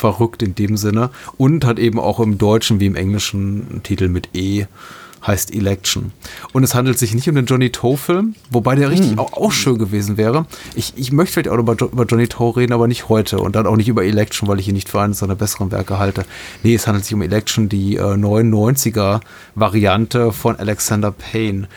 verrückt 0.00 0.42
in 0.42 0.54
dem 0.54 0.76
Sinne 0.76 1.10
und 1.36 1.64
hat 1.64 1.78
eben 1.78 2.00
auch 2.00 2.20
im 2.20 2.38
Deutschen 2.38 2.80
wie 2.80 2.86
im 2.86 2.96
Englischen 2.96 3.66
einen 3.70 3.82
Titel 3.82 4.08
mit 4.08 4.30
E 4.34 4.66
heißt 5.26 5.54
Election. 5.54 6.12
Und 6.52 6.64
es 6.64 6.74
handelt 6.74 6.98
sich 6.98 7.14
nicht 7.14 7.28
um 7.28 7.34
den 7.34 7.44
Johnny 7.44 7.68
Toe-Film, 7.70 8.34
wobei 8.50 8.74
der 8.74 8.90
richtig 8.90 9.18
auch, 9.18 9.34
auch 9.34 9.52
schön 9.52 9.76
gewesen 9.78 10.16
wäre. 10.16 10.46
Ich, 10.74 10.94
ich 10.96 11.12
möchte 11.12 11.34
vielleicht 11.34 11.48
auch 11.48 11.58
über, 11.58 11.72
über 11.72 12.06
Johnny 12.06 12.26
Toe 12.26 12.56
reden, 12.56 12.72
aber 12.72 12.88
nicht 12.88 13.10
heute 13.10 13.38
und 13.38 13.54
dann 13.54 13.66
auch 13.66 13.76
nicht 13.76 13.88
über 13.88 14.02
Election, 14.04 14.48
weil 14.48 14.60
ich 14.60 14.68
ihn 14.68 14.74
nicht 14.74 14.88
für 14.88 15.00
eines 15.00 15.18
seiner 15.18 15.34
besseren 15.34 15.70
Werke 15.70 15.98
halte. 15.98 16.24
Nee, 16.62 16.74
es 16.74 16.86
handelt 16.86 17.04
sich 17.04 17.12
um 17.14 17.20
Election, 17.22 17.68
die 17.68 17.96
äh, 17.96 18.00
99er-Variante 18.00 20.32
von 20.32 20.56
Alexander 20.56 21.12
Payne. 21.12 21.68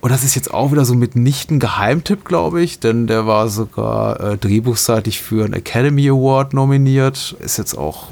Und 0.00 0.10
das 0.10 0.24
ist 0.24 0.34
jetzt 0.34 0.52
auch 0.52 0.72
wieder 0.72 0.84
so 0.84 0.94
mitnichten 0.94 1.58
Geheimtipp, 1.58 2.24
glaube 2.24 2.62
ich, 2.62 2.78
denn 2.80 3.06
der 3.06 3.26
war 3.26 3.48
sogar 3.48 4.20
äh, 4.20 4.36
drehbuchseitig 4.36 5.20
für 5.20 5.44
einen 5.44 5.54
Academy 5.54 6.08
Award 6.08 6.54
nominiert. 6.54 7.36
Ist 7.40 7.58
jetzt 7.58 7.76
auch 7.76 8.08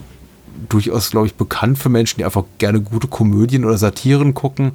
durchaus, 0.68 1.10
glaube 1.10 1.26
ich, 1.26 1.34
bekannt 1.34 1.78
für 1.78 1.88
Menschen, 1.88 2.18
die 2.18 2.24
einfach 2.24 2.44
gerne 2.58 2.80
gute 2.80 3.08
Komödien 3.08 3.64
oder 3.64 3.76
Satiren 3.76 4.34
gucken. 4.34 4.72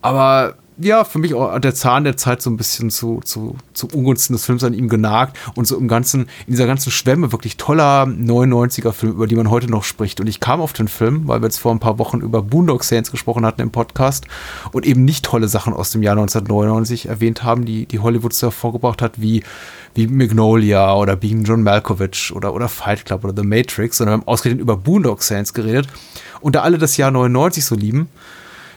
Aber 0.00 0.54
ja, 0.80 1.04
für 1.04 1.18
mich 1.18 1.34
auch 1.34 1.58
der 1.58 1.74
Zahn 1.74 2.04
der 2.04 2.16
Zeit 2.16 2.40
so 2.40 2.50
ein 2.50 2.56
bisschen 2.56 2.90
zu, 2.90 3.20
zu, 3.24 3.56
zu 3.72 3.88
Ungunsten 3.88 4.34
des 4.34 4.44
Films 4.44 4.62
an 4.62 4.74
ihm 4.74 4.88
genagt 4.88 5.36
und 5.54 5.66
so 5.66 5.76
im 5.76 5.88
ganzen, 5.88 6.22
in 6.46 6.52
dieser 6.52 6.66
ganzen 6.66 6.90
Schwemme 6.90 7.32
wirklich 7.32 7.56
toller 7.56 8.04
99er 8.04 8.92
Film, 8.92 9.12
über 9.12 9.26
die 9.26 9.34
man 9.34 9.50
heute 9.50 9.68
noch 9.68 9.84
spricht. 9.84 10.20
Und 10.20 10.28
ich 10.28 10.40
kam 10.40 10.60
auf 10.60 10.72
den 10.72 10.88
Film, 10.88 11.26
weil 11.26 11.40
wir 11.40 11.46
jetzt 11.46 11.58
vor 11.58 11.72
ein 11.72 11.80
paar 11.80 11.98
Wochen 11.98 12.20
über 12.20 12.42
Boondock 12.42 12.84
Saints 12.84 13.10
gesprochen 13.10 13.44
hatten 13.44 13.60
im 13.60 13.70
Podcast 13.70 14.26
und 14.72 14.86
eben 14.86 15.04
nicht 15.04 15.24
tolle 15.24 15.48
Sachen 15.48 15.72
aus 15.72 15.90
dem 15.90 16.02
Jahr 16.02 16.16
1999 16.16 17.06
erwähnt 17.06 17.42
haben, 17.42 17.64
die, 17.64 17.86
die 17.86 17.98
Hollywood 17.98 18.32
so 18.32 18.46
hervorgebracht 18.48 19.02
hat, 19.02 19.20
wie, 19.20 19.42
wie 19.94 20.06
Magnolia 20.06 20.94
oder 20.94 21.16
Being 21.16 21.42
John 21.42 21.62
Malkovich 21.62 22.32
oder, 22.34 22.54
oder 22.54 22.68
Fight 22.68 23.04
Club 23.04 23.24
oder 23.24 23.34
The 23.36 23.46
Matrix, 23.46 23.98
sondern 23.98 24.12
wir 24.12 24.20
haben 24.20 24.28
ausgerechnet 24.28 24.62
über 24.62 24.76
Boondock 24.76 25.22
Saints 25.22 25.52
geredet. 25.52 25.88
Und 26.40 26.54
da 26.54 26.62
alle 26.62 26.78
das 26.78 26.96
Jahr 26.96 27.10
99 27.10 27.64
so 27.64 27.74
lieben, 27.74 28.08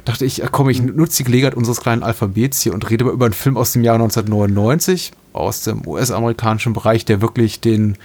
dachte 0.05 0.25
ich, 0.25 0.41
komm, 0.51 0.69
ich 0.69 0.81
nutze 0.81 1.17
die 1.17 1.23
Gelegenheit 1.25 1.55
unseres 1.55 1.81
kleinen 1.81 2.03
Alphabets 2.03 2.61
hier 2.61 2.73
und 2.73 2.89
rede 2.89 3.05
mal 3.05 3.13
über 3.13 3.25
einen 3.25 3.33
Film 3.33 3.57
aus 3.57 3.73
dem 3.73 3.83
Jahr 3.83 3.95
1999, 3.95 5.11
aus 5.33 5.61
dem 5.61 5.87
US-amerikanischen 5.87 6.73
Bereich, 6.73 7.05
der 7.05 7.21
wirklich 7.21 7.61
den 7.61 7.97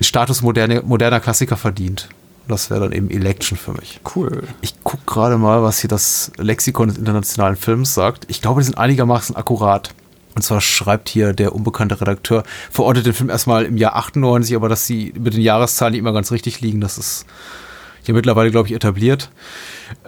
Status 0.00 0.42
moderne, 0.42 0.82
moderner 0.82 1.20
Klassiker 1.20 1.56
verdient. 1.56 2.08
Das 2.46 2.68
wäre 2.68 2.80
dann 2.80 2.92
eben 2.92 3.10
Election 3.10 3.56
für 3.56 3.72
mich. 3.72 4.00
Cool. 4.14 4.42
Ich 4.60 4.82
gucke 4.82 5.02
gerade 5.06 5.38
mal, 5.38 5.62
was 5.62 5.80
hier 5.80 5.88
das 5.88 6.30
Lexikon 6.36 6.88
des 6.88 6.98
internationalen 6.98 7.56
Films 7.56 7.94
sagt. 7.94 8.24
Ich 8.28 8.42
glaube, 8.42 8.60
die 8.60 8.66
sind 8.66 8.76
einigermaßen 8.76 9.34
akkurat. 9.34 9.94
Und 10.34 10.42
zwar 10.42 10.60
schreibt 10.60 11.08
hier 11.08 11.32
der 11.32 11.54
unbekannte 11.54 12.00
Redakteur, 12.00 12.42
verortet 12.70 13.06
den 13.06 13.12
Film 13.12 13.30
erstmal 13.30 13.64
im 13.64 13.76
Jahr 13.76 13.96
98, 13.96 14.56
aber 14.56 14.68
dass 14.68 14.86
sie 14.86 15.14
mit 15.16 15.34
den 15.34 15.40
Jahreszahlen 15.40 15.92
nicht 15.92 16.00
immer 16.00 16.12
ganz 16.12 16.32
richtig 16.32 16.60
liegen, 16.60 16.80
das 16.80 16.98
ist 16.98 17.24
hier 18.02 18.14
mittlerweile, 18.14 18.50
glaube 18.50 18.68
ich, 18.68 18.74
etabliert. 18.74 19.30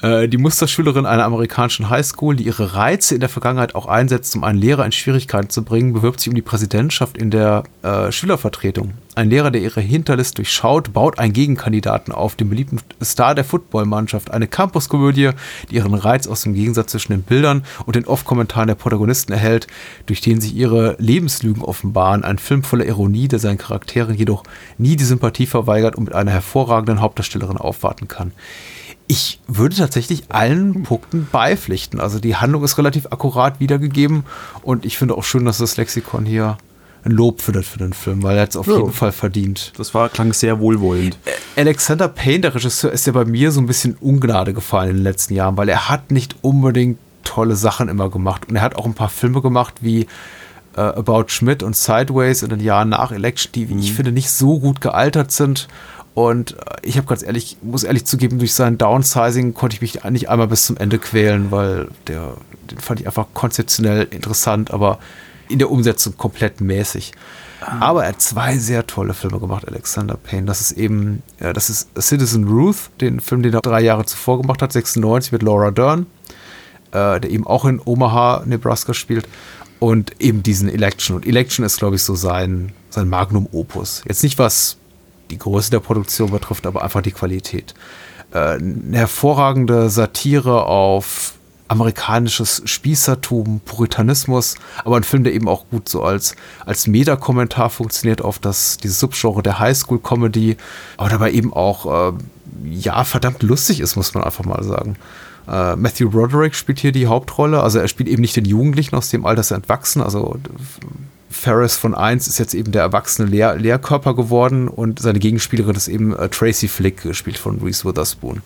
Äh, 0.02 0.28
die 0.28 0.38
Musterschülerin 0.38 1.06
einer 1.06 1.25
amerikanischen 1.25 1.88
Highschool, 1.90 2.37
die 2.37 2.45
ihre 2.45 2.75
Reize 2.75 3.14
in 3.14 3.21
der 3.21 3.28
Vergangenheit 3.28 3.75
auch 3.75 3.87
einsetzt, 3.87 4.35
um 4.37 4.45
einen 4.45 4.59
Lehrer 4.59 4.85
in 4.85 4.92
Schwierigkeiten 4.92 5.50
zu 5.50 5.62
bringen, 5.62 5.92
bewirbt 5.92 6.21
sich 6.21 6.28
um 6.28 6.35
die 6.35 6.42
Präsidentschaft 6.42 7.16
in 7.16 7.30
der 7.30 7.64
äh, 7.83 8.12
Schülervertretung. 8.12 8.95
Ein 9.14 9.30
Lehrer, 9.30 9.50
der 9.50 9.62
ihre 9.62 9.80
Hinterlist 9.80 10.37
durchschaut, 10.37 10.92
baut 10.92 11.18
einen 11.18 11.33
Gegenkandidaten 11.33 12.12
auf, 12.12 12.37
den 12.37 12.50
beliebten 12.50 12.80
Star 13.02 13.35
der 13.35 13.45
Footballmannschaft. 13.45 14.30
Eine 14.30 14.47
Campuskomödie, 14.47 15.30
die 15.71 15.76
ihren 15.76 15.95
Reiz 15.95 16.26
aus 16.26 16.42
dem 16.42 16.52
Gegensatz 16.52 16.92
zwischen 16.92 17.12
den 17.12 17.23
Bildern 17.23 17.64
und 17.87 17.97
den 17.97 18.04
Off-Kommentaren 18.04 18.66
der 18.66 18.75
Protagonisten 18.75 19.33
erhält, 19.33 19.68
durch 20.04 20.21
den 20.21 20.42
sich 20.42 20.54
ihre 20.54 20.97
Lebenslügen 20.99 21.62
offenbaren. 21.62 22.25
Ein 22.25 22.37
Film 22.37 22.62
voller 22.62 22.85
Ironie, 22.85 23.26
der 23.26 23.38
seinen 23.38 23.56
Charakteren 23.56 24.14
jedoch 24.14 24.42
nie 24.76 24.97
die 24.97 25.04
Sympathie 25.04 25.47
verweigert 25.47 25.97
und 25.97 26.04
mit 26.04 26.14
einer 26.14 26.33
hervorragenden 26.33 27.00
Hauptdarstellerin 27.00 27.56
aufwarten 27.56 28.09
kann. 28.09 28.33
Ich 29.06 29.40
würde 29.46 29.76
tatsächlich 29.76 30.24
allen 30.30 30.82
Punkten 30.82 31.28
beipflichten. 31.30 32.00
Also 32.00 32.18
die 32.18 32.36
Handlung 32.36 32.64
ist 32.64 32.78
relativ 32.78 33.06
akkurat 33.06 33.60
wiedergegeben 33.60 34.24
und 34.62 34.84
ich 34.84 34.98
finde 34.98 35.16
auch 35.16 35.24
schön, 35.24 35.44
dass 35.44 35.58
das 35.58 35.76
Lexikon 35.76 36.26
hier 36.26 36.58
ein 37.04 37.12
Lob 37.12 37.40
findet 37.40 37.64
für 37.64 37.78
den 37.78 37.92
Film, 37.92 38.22
weil 38.22 38.36
er 38.36 38.48
es 38.48 38.56
auf 38.56 38.66
ja. 38.66 38.78
jeden 38.78 38.92
Fall 38.92 39.12
verdient. 39.12 39.72
Das 39.76 39.94
war, 39.94 40.08
klang 40.08 40.32
sehr 40.32 40.58
wohlwollend. 40.58 41.16
Alexander 41.54 42.08
Payne, 42.08 42.40
der 42.40 42.54
Regisseur, 42.54 42.90
ist 42.90 43.06
ja 43.06 43.12
bei 43.12 43.24
mir 43.24 43.52
so 43.52 43.60
ein 43.60 43.66
bisschen 43.66 43.96
Ungnade 44.00 44.52
gefallen 44.52 44.90
in 44.90 44.96
den 44.96 45.04
letzten 45.04 45.34
Jahren, 45.34 45.56
weil 45.56 45.68
er 45.68 45.88
hat 45.88 46.10
nicht 46.10 46.36
unbedingt 46.42 46.98
tolle 47.22 47.54
Sachen 47.54 47.88
immer 47.88 48.10
gemacht. 48.10 48.48
Und 48.48 48.56
er 48.56 48.62
hat 48.62 48.76
auch 48.76 48.86
ein 48.86 48.94
paar 48.94 49.08
Filme 49.08 49.40
gemacht 49.40 49.74
wie 49.82 50.06
äh, 50.76 50.80
About 50.80 51.28
Schmidt 51.28 51.62
und 51.62 51.76
Sideways 51.76 52.42
in 52.42 52.50
den 52.50 52.60
Jahren 52.60 52.88
nach 52.88 53.12
Election, 53.12 53.52
die, 53.52 53.68
wie 53.68 53.74
mhm. 53.74 53.80
ich 53.80 53.92
finde, 53.92 54.12
nicht 54.12 54.30
so 54.30 54.58
gut 54.58 54.80
gealtert 54.80 55.30
sind 55.30 55.68
und 56.16 56.52
äh, 56.52 56.76
ich 56.80 56.96
habe 56.96 57.06
ganz 57.06 57.23
ehrlich, 57.23 57.58
muss 57.61 57.85
ehrlich 57.85 58.06
zugeben, 58.06 58.38
durch 58.38 58.54
sein 58.54 58.78
Downsizing 58.78 59.52
konnte 59.52 59.75
ich 59.76 59.82
mich 59.82 60.02
nicht 60.04 60.30
einmal 60.30 60.49
bis 60.49 60.64
zum 60.64 60.78
Ende 60.78 60.99
quälen, 60.99 61.50
weil 61.50 61.88
der, 62.06 62.32
den 62.70 62.78
fand 62.78 63.00
ich 63.00 63.06
einfach 63.06 63.26
konzeptionell 63.35 64.04
interessant, 64.04 64.70
aber 64.70 64.99
in 65.50 65.58
der 65.58 65.70
Umsetzung 65.70 66.16
komplett 66.16 66.62
mäßig. 66.62 67.12
Ah. 67.61 67.80
Aber 67.80 68.04
er 68.04 68.08
hat 68.08 68.23
zwei 68.23 68.56
sehr 68.56 68.87
tolle 68.87 69.12
Filme 69.12 69.38
gemacht, 69.40 69.68
Alexander 69.68 70.16
Payne. 70.16 70.46
Das 70.46 70.62
ist 70.62 70.73
eben, 70.73 71.23
ja, 71.38 71.52
das 71.52 71.68
ist 71.68 71.90
Citizen 72.00 72.49
Ruth, 72.49 72.90
den 73.02 73.20
Film, 73.20 73.42
den 73.42 73.52
er 73.52 73.61
drei 73.61 73.82
Jahre 73.82 74.06
zuvor 74.06 74.40
gemacht 74.40 74.62
hat, 74.62 74.73
96 74.73 75.32
mit 75.32 75.42
Laura 75.42 75.70
Dern, 75.70 76.06
äh, 76.92 77.20
der 77.20 77.28
eben 77.28 77.46
auch 77.46 77.66
in 77.66 77.78
Omaha, 77.85 78.42
Nebraska 78.46 78.94
spielt. 78.94 79.28
Und 79.80 80.18
eben 80.18 80.42
diesen 80.42 80.70
Election. 80.70 81.16
Und 81.16 81.26
Election 81.26 81.62
ist, 81.62 81.76
glaube 81.76 81.96
ich, 81.96 82.02
so 82.02 82.14
sein, 82.14 82.73
sein 82.88 83.06
Magnum 83.06 83.46
Opus. 83.52 84.02
Jetzt 84.08 84.23
nicht 84.23 84.38
was 84.38 84.78
die 85.30 85.38
Größe 85.38 85.71
der 85.71 85.80
Produktion 85.80 86.30
betrifft, 86.30 86.66
aber 86.66 86.83
einfach 86.83 87.02
die 87.02 87.12
Qualität. 87.12 87.75
Äh, 88.33 88.56
eine 88.56 88.99
hervorragende 88.99 89.90
Satire 89.90 90.66
auf 90.66 91.35
amerikanisches 91.68 92.62
Spießertum, 92.64 93.61
Puritanismus, 93.64 94.54
aber 94.85 94.97
ein 94.97 95.02
Film, 95.02 95.25
der 95.25 95.35
eben 95.35 95.49
auch 95.49 95.68
gut 95.68 95.88
so 95.88 96.02
als, 96.02 96.37
als 96.64 96.87
Meta-Kommentar 96.87 97.71
funktioniert 97.71 98.23
auf 98.23 98.38
das, 98.38 98.76
dieses 98.78 99.00
Subgenre 99.00 99.42
der 99.42 99.59
Highschool-Comedy, 99.59 100.56
aber 100.97 101.09
dabei 101.09 101.33
eben 101.33 101.52
auch, 101.52 102.12
äh, 102.12 102.16
ja, 102.64 103.02
verdammt 103.04 103.42
lustig 103.42 103.80
ist, 103.80 103.97
muss 103.97 104.14
man 104.14 104.23
einfach 104.23 104.45
mal 104.45 104.62
sagen. 104.62 104.97
Äh, 105.49 105.76
Matthew 105.76 106.11
Broderick 106.11 106.54
spielt 106.54 106.78
hier 106.78 106.92
die 106.92 107.09
Hauptrolle, 107.09 107.61
also 107.61 107.78
er 107.78 107.88
spielt 107.88 108.09
eben 108.09 108.23
nicht 108.23 108.37
den 108.37 108.45
Jugendlichen 108.45 108.95
aus 108.95 109.11
dem 109.11 109.26
Alter 109.26 109.54
entwachsen, 109.54 110.02
also 110.02 110.38
Ferris 111.28 111.76
von 111.76 111.95
1 111.95 112.28
ist 112.28 112.38
jetzt 112.38 112.54
eben 112.54 112.73
der 112.73 112.83
erwachsene 112.83 113.28
Lehr 113.28 113.56
Lehrkörper 113.56 114.14
geworden 114.14 114.68
und 114.68 114.99
seine 114.99 115.18
Gegenspielerin 115.18 115.76
ist 115.76 115.88
eben 115.88 116.14
äh, 116.14 116.28
Tracy 116.28 116.68
Flick, 116.68 117.02
gespielt 117.02 117.38
von 117.38 117.59
Reese 117.61 117.85
Witherspoon. 117.85 118.42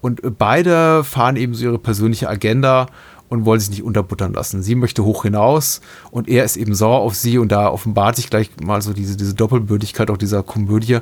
Und 0.00 0.22
äh, 0.22 0.30
beide 0.30 1.04
fahren 1.04 1.36
eben 1.36 1.54
so 1.54 1.64
ihre 1.64 1.78
persönliche 1.78 2.28
Agenda 2.28 2.86
und 3.28 3.46
wollen 3.46 3.60
sich 3.60 3.70
nicht 3.70 3.82
unterbuttern 3.82 4.34
lassen. 4.34 4.62
Sie 4.62 4.74
möchte 4.74 5.04
hoch 5.04 5.22
hinaus 5.22 5.80
und 6.10 6.28
er 6.28 6.44
ist 6.44 6.58
eben 6.58 6.74
sauer 6.74 7.00
auf 7.00 7.14
sie 7.14 7.38
und 7.38 7.50
da 7.50 7.68
offenbart 7.68 8.16
sich 8.16 8.28
gleich 8.28 8.50
mal 8.62 8.82
so 8.82 8.92
diese, 8.92 9.16
diese 9.16 9.34
Doppelbürdigkeit 9.34 10.10
auch 10.10 10.18
dieser 10.18 10.42
Komödie, 10.42 10.98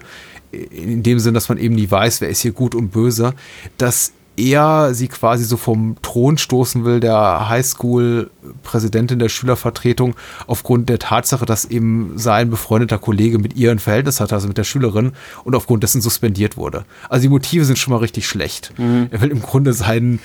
in 0.52 1.02
dem 1.02 1.19
Sinn, 1.19 1.35
dass 1.35 1.49
man 1.49 1.59
eben 1.59 1.75
nie 1.75 1.90
weiß, 1.90 2.21
wer 2.21 2.29
ist 2.29 2.40
hier 2.40 2.52
gut 2.52 2.76
und 2.76 2.90
böse, 2.90 3.35
dass 3.79 4.12
er 4.40 4.94
sie 4.94 5.09
quasi 5.09 5.44
so 5.44 5.56
vom 5.56 5.97
Thron 6.02 6.38
stoßen 6.38 6.85
will, 6.85 7.00
der 7.00 7.49
Highschool-Präsidentin 7.49 9.18
der 9.18 9.28
Schülervertretung, 9.28 10.14
aufgrund 10.47 10.88
der 10.88 10.99
Tatsache, 10.99 11.47
dass 11.47 11.64
eben 11.64 12.12
sein 12.16 12.50
befreundeter 12.50 12.99
Kollege 12.99 13.38
mit 13.38 13.56
ihr 13.56 13.70
ein 13.70 13.78
Verhältnis 13.78 14.20
hatte, 14.20 14.35
also 14.35 14.49
mit 14.49 14.59
der 14.59 14.64
Schülerin, 14.64 15.12
und 15.44 15.54
aufgrund 15.54 15.82
dessen 15.82 16.00
suspendiert 16.00 16.56
wurde. 16.56 16.85
Also 17.09 17.23
die 17.23 17.28
Motive 17.28 17.64
sind 17.64 17.78
schon 17.78 17.92
mal 17.92 17.99
richtig 17.99 18.26
schlecht. 18.26 18.73
Mhm. 18.78 19.09
Er 19.11 19.20
will 19.20 19.30
im 19.30 19.42
Grunde 19.42 19.73
seinen, 19.73 20.20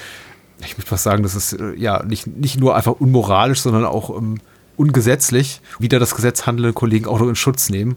ich 0.62 0.78
möchte 0.78 0.90
fast 0.90 1.04
sagen, 1.04 1.24
das 1.24 1.36
ist 1.36 1.54
äh, 1.54 1.74
ja 1.76 2.04
nicht, 2.04 2.28
nicht 2.28 2.60
nur 2.60 2.76
einfach 2.76 2.94
unmoralisch, 2.94 3.62
sondern 3.62 3.86
auch 3.86 4.16
ähm, 4.18 4.40
ungesetzlich, 4.78 5.62
wieder 5.80 6.00
das 6.00 6.16
Gesetz 6.16 6.46
handelnde 6.46 6.74
Kollegen 6.74 7.08
auch 7.08 7.20
noch 7.20 7.28
in 7.28 7.36
Schutz 7.36 7.70
nehmen. 7.70 7.96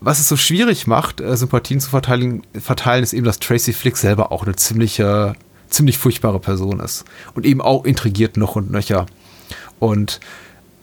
Was 0.00 0.20
es 0.20 0.28
so 0.28 0.36
schwierig 0.36 0.86
macht, 0.86 1.20
äh, 1.20 1.36
Sympathien 1.36 1.80
zu 1.80 1.90
verteilen, 1.90 2.42
verteilen, 2.58 3.02
ist 3.02 3.12
eben, 3.12 3.24
dass 3.24 3.38
Tracy 3.38 3.72
Flick 3.72 3.96
selber 3.96 4.32
auch 4.32 4.44
eine 4.44 4.56
ziemliche 4.56 5.34
ziemlich 5.70 5.98
furchtbare 5.98 6.40
Person 6.40 6.80
ist. 6.80 7.04
Und 7.34 7.46
eben 7.46 7.60
auch 7.60 7.84
intrigiert 7.84 8.36
noch 8.36 8.56
und 8.56 8.70
nöcher. 8.70 9.06
Und 9.78 10.20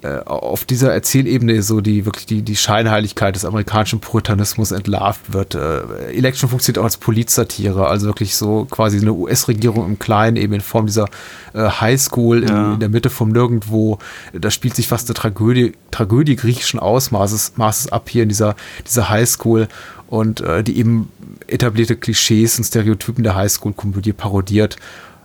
äh, 0.03 0.19
auf 0.25 0.63
dieser 0.63 0.93
Erzählebene 0.93 1.63
so 1.63 1.81
die 1.81 2.05
wirklich 2.05 2.27
die, 2.27 2.43
die 2.43 2.55
Scheinheiligkeit 2.55 3.35
des 3.35 3.45
amerikanischen 3.45 3.99
Puritanismus 3.99 4.71
entlarvt 4.71 5.33
wird. 5.33 5.55
Äh, 5.55 6.13
Election 6.13 6.49
funktioniert 6.49 6.77
auch 6.77 6.83
als 6.83 6.97
Polizsatire, 6.97 7.87
also 7.87 8.05
wirklich 8.05 8.35
so 8.35 8.67
quasi 8.69 8.99
eine 8.99 9.11
US-Regierung 9.11 9.87
im 9.87 9.97
Kleinen, 9.97 10.37
eben 10.37 10.53
in 10.53 10.61
Form 10.61 10.85
dieser 10.85 11.05
äh, 11.53 11.67
Highschool 11.67 12.43
in, 12.43 12.47
ja. 12.47 12.73
in, 12.73 12.79
der 12.79 12.89
Mitte 12.89 13.09
vom 13.09 13.29
Nirgendwo. 13.29 13.97
Da 14.33 14.51
spielt 14.51 14.75
sich 14.75 14.87
fast 14.87 15.09
eine 15.09 15.15
Tragödie, 15.15 15.73
Tragödie 15.89 16.35
griechischen 16.35 16.79
Ausmaßes 16.79 17.53
Maßes 17.55 17.91
ab 17.91 18.07
hier 18.07 18.21
in 18.21 18.29
dieser, 18.29 18.55
dieser 18.85 19.09
Highschool 19.09 19.67
und 20.07 20.41
äh, 20.41 20.63
die 20.63 20.77
eben 20.77 21.11
etablierte 21.47 21.95
Klischees 21.95 22.57
und 22.57 22.63
Stereotypen 22.63 23.23
der 23.23 23.35
Highschool-Komödie 23.35 24.13
parodiert 24.13 24.77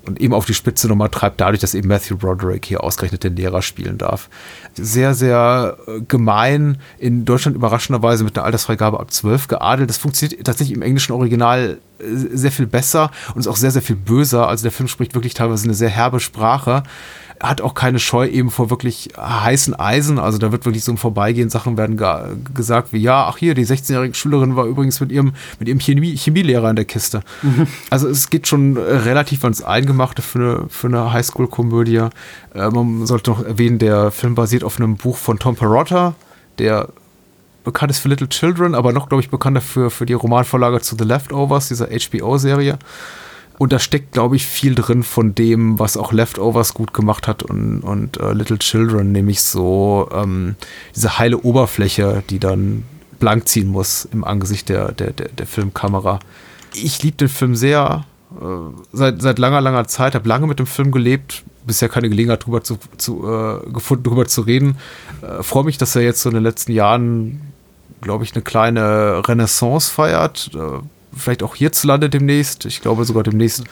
und 0.05 0.21
eben 0.21 0.35
auf 0.35 0.45
die 0.45 0.55
Spitze 0.55 0.89
nochmal 0.89 1.11
treibt, 1.11 1.41
dadurch, 1.41 1.61
dass 1.61 1.75
eben 1.75 1.89
Matthew 1.89 2.17
Broderick 2.17 2.67
hier 2.67 2.83
ausgerechnet 2.83 3.23
den 3.23 3.37
Lehrer 3.37 3.63
spielen 3.63 3.99
darf. 3.99 4.29
Sehr, 4.75 5.15
sehr 5.15 5.77
äh, 5.87 6.01
gemein, 6.01 6.79
in 6.99 7.25
Deutschland 7.25 7.57
überraschenderweise 7.57 8.25
mit 8.25 8.37
einer 8.37 8.45
Altersfreigabe 8.45 8.99
ab 8.99 9.13
12 9.13 9.49
geadelt. 9.49 9.89
Das 9.89 9.99
funktioniert 9.99 10.45
tatsächlich 10.45 10.77
im 10.77 10.83
englischen 10.83 11.13
Original 11.13 11.79
äh, 11.99 12.05
sehr 12.05 12.51
viel 12.51 12.67
besser 12.67 13.11
und 13.35 13.41
ist 13.41 13.47
auch 13.47 13.57
sehr, 13.57 13.71
sehr 13.71 13.83
viel 13.83 13.97
böser. 13.97 14.49
Also 14.49 14.65
der 14.65 14.73
Film 14.73 14.89
spricht 14.89 15.15
wirklich 15.15 15.35
teilweise 15.35 15.65
eine 15.65 15.75
sehr 15.75 15.91
herbe 15.91 16.19
Sprache 16.19 16.83
hat 17.43 17.61
auch 17.61 17.75
keine 17.75 17.99
Scheu 17.99 18.29
eben 18.29 18.51
vor 18.51 18.71
wirklich 18.71 19.11
heißen 19.19 19.75
Eisen. 19.75 20.19
Also 20.21 20.39
da 20.39 20.53
wird 20.53 20.65
wirklich 20.65 20.85
so 20.85 20.93
im 20.93 20.99
Vorbeigehen 20.99 21.51
Sachen 21.51 21.77
werden 21.77 22.01
gesagt 22.55 22.93
wie, 22.93 22.99
ja, 22.99 23.27
ach 23.27 23.37
hier, 23.37 23.55
die 23.55 23.67
16-jährige 23.67 24.15
Schülerin 24.15 24.55
war 24.55 24.65
übrigens 24.67 25.01
mit 25.01 25.11
ihrem, 25.11 25.33
mit 25.59 25.69
ihrem 25.69 25.81
Chemie 25.81 26.17
Chemielehrer 26.17 26.71
in 26.71 26.77
der 26.77 26.85
Kiste. 26.85 27.23
Mhm. 27.43 27.67
Also 27.91 28.09
es 28.09 28.31
geht 28.31 28.47
schon 28.47 28.77
relativ 28.77 29.43
ans 29.43 29.63
Eingemachte 29.63 30.23
für 30.23 30.39
eine, 30.39 30.65
für 30.69 30.87
eine 30.87 31.13
Highschool-Komödie. 31.13 32.09
Äh, 32.55 32.71
man 32.71 33.07
sollte 33.07 33.31
noch 33.31 33.45
erwähnen, 33.45 33.79
der 33.79 34.13
Film 34.13 34.37
basiert 34.37 34.63
auf 34.63 34.79
einem 34.79 34.97
Buch 34.97 35.17
von 35.17 35.39
Tom 35.39 35.57
Perotta, 35.57 36.15
der 36.59 36.89
bekannt 37.65 37.91
ist 37.91 37.99
für 37.99 38.09
Little 38.09 38.29
Children, 38.29 38.75
aber 38.75 38.93
noch, 38.93 39.09
glaube 39.09 39.23
ich, 39.23 39.31
bekannter 39.31 39.61
für, 39.61 39.91
für 39.91 40.07
die 40.07 40.13
Romanvorlage 40.13 40.81
zu 40.81 40.97
The 40.97 41.05
Leftovers, 41.05 41.69
dieser 41.69 41.89
HBO-Serie. 41.89 42.79
Und 43.59 43.73
da 43.73 43.79
steckt, 43.79 44.13
glaube 44.13 44.37
ich, 44.37 44.47
viel 44.47 44.75
drin 44.75 45.03
von 45.03 45.35
dem, 45.35 45.79
was 45.79 45.97
auch 45.97 46.13
Leftovers 46.13 46.75
gut 46.75 46.93
gemacht 46.93 47.29
hat 47.29 47.43
und, 47.43 47.81
und 47.83 48.21
uh, 48.21 48.33
Little 48.33 48.59
Children, 48.59 49.13
nämlich 49.13 49.43
so 49.43 50.09
ähm, 50.13 50.57
diese 50.95 51.19
heile 51.19 51.39
Oberfläche, 51.39 52.23
die 52.29 52.39
dann 52.39 52.85
blank 53.21 53.47
ziehen 53.49 53.69
muss 53.69 54.09
im 54.13 54.25
Angesicht 54.25 54.69
der, 54.69 54.93
der, 54.93 55.13
der, 55.13 55.29
der 55.29 55.47
Filmkamera. 55.47 56.19
Ich 56.75 57.03
liebe 57.03 57.19
den 57.19 57.29
Film 57.29 57.55
sehr, 57.55 58.05
äh, 58.41 58.45
seit, 58.93 59.23
seit 59.23 59.39
langer, 59.39 59.61
langer 59.61 59.87
Zeit, 59.87 60.15
habe 60.15 60.29
lange 60.29 60.49
mit 60.49 60.59
dem 60.59 60.67
Film 60.67 60.91
gelebt, 60.91 61.45
bisher 61.65 61.89
keine 61.89 62.09
Gelegenheit 62.09 62.45
drüber 62.45 62.65
zu, 62.65 62.79
zu 62.97 63.25
äh, 63.29 63.71
gefunden, 63.71 64.05
drüber 64.05 64.27
zu 64.27 64.41
reden. 64.41 64.77
Äh, 65.23 65.43
Freue 65.43 65.65
mich, 65.65 65.79
dass 65.79 65.95
er 65.95 66.03
jetzt 66.03 66.23
so 66.23 66.31
in 66.31 66.35
den 66.35 66.43
letzten 66.43 66.73
Jahren, 66.73 67.41
glaube 68.01 68.25
ich, 68.25 68.35
eine 68.35 68.43
kleine 68.43 69.23
Renaissance 69.29 69.89
feiert. 69.89 70.51
Äh, 70.55 70.81
vielleicht 71.17 71.43
auch 71.43 71.55
hierzulande 71.55 72.11
demnächst. 72.11 72.65
Ich 72.65 72.81
glaube 72.81 73.05
sogar 73.05 73.23
demnächst 73.23 73.65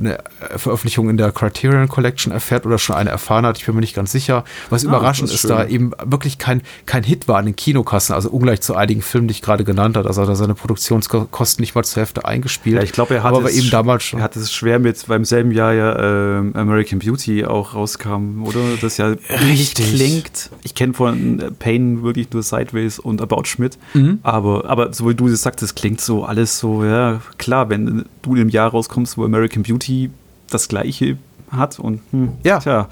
eine 0.00 0.18
Veröffentlichung 0.56 1.08
in 1.10 1.16
der 1.16 1.32
Criterion 1.32 1.88
Collection 1.88 2.32
erfährt 2.32 2.66
oder 2.66 2.78
schon 2.78 2.96
eine 2.96 3.10
erfahren 3.10 3.46
hat. 3.46 3.58
Ich 3.58 3.66
bin 3.66 3.74
mir 3.74 3.80
nicht 3.80 3.94
ganz 3.94 4.12
sicher. 4.12 4.44
Was 4.70 4.84
ah, 4.84 4.88
überraschend 4.88 5.28
ist, 5.28 5.44
ist 5.44 5.50
da 5.50 5.66
eben 5.66 5.92
wirklich 6.04 6.38
kein, 6.38 6.62
kein 6.86 7.02
Hit 7.02 7.28
war 7.28 7.38
an 7.38 7.46
den 7.46 7.56
Kinokassen, 7.56 8.14
also 8.14 8.30
ungleich 8.30 8.60
zu 8.60 8.74
einigen 8.74 9.02
Filmen, 9.02 9.28
die 9.28 9.32
ich 9.32 9.42
gerade 9.42 9.64
genannt 9.64 9.96
habe. 9.96 10.08
Also 10.08 10.22
hat 10.22 10.28
er 10.28 10.36
seine 10.36 10.54
Produktionskosten 10.54 11.62
nicht 11.62 11.74
mal 11.74 11.84
zur 11.84 12.00
Hälfte 12.00 12.24
eingespielt. 12.24 12.76
Ja, 12.76 12.82
ich 12.82 12.92
glaube, 12.92 13.14
er 13.14 13.22
hat 13.22 13.34
aber 13.34 13.50
eben 13.50 13.70
damals 13.70 14.04
schon. 14.04 14.20
Er 14.20 14.24
hat 14.24 14.36
es 14.36 14.52
schwer 14.52 14.78
mit, 14.78 15.06
beim 15.06 15.24
selben 15.24 15.50
Jahr 15.52 15.72
ja 15.72 15.92
äh, 15.92 16.38
American 16.54 16.98
Beauty 16.98 17.44
auch 17.44 17.74
rauskam, 17.74 18.42
oder? 18.44 18.60
Das 18.80 18.96
ja 18.96 19.14
richtig 19.48 19.94
klingt. 19.94 20.50
Ich 20.62 20.74
kenne 20.74 20.94
von 20.94 21.54
Payne 21.58 22.02
wirklich 22.02 22.30
nur 22.32 22.42
Sideways 22.42 22.98
und 22.98 23.20
About 23.20 23.44
Schmidt. 23.44 23.78
Mhm. 23.94 24.20
Aber, 24.22 24.68
aber 24.68 24.92
so 24.92 25.08
wie 25.08 25.14
du 25.14 25.28
es 25.28 25.42
sagst, 25.42 25.62
das 25.62 25.74
klingt 25.74 26.00
so 26.00 26.24
alles 26.24 26.58
so, 26.58 26.84
ja, 26.84 27.20
klar, 27.38 27.68
wenn 27.68 28.04
du 28.22 28.36
im 28.36 28.48
Jahr 28.48 28.70
rauskommst, 28.70 29.18
wo 29.18 29.24
American 29.24 29.62
Beauty 29.62 29.89
City 29.90 30.10
das 30.50 30.68
gleiche 30.68 31.18
hat 31.50 31.78
und 31.78 32.00
hm, 32.12 32.32
ja. 32.44 32.58
Tja, 32.58 32.88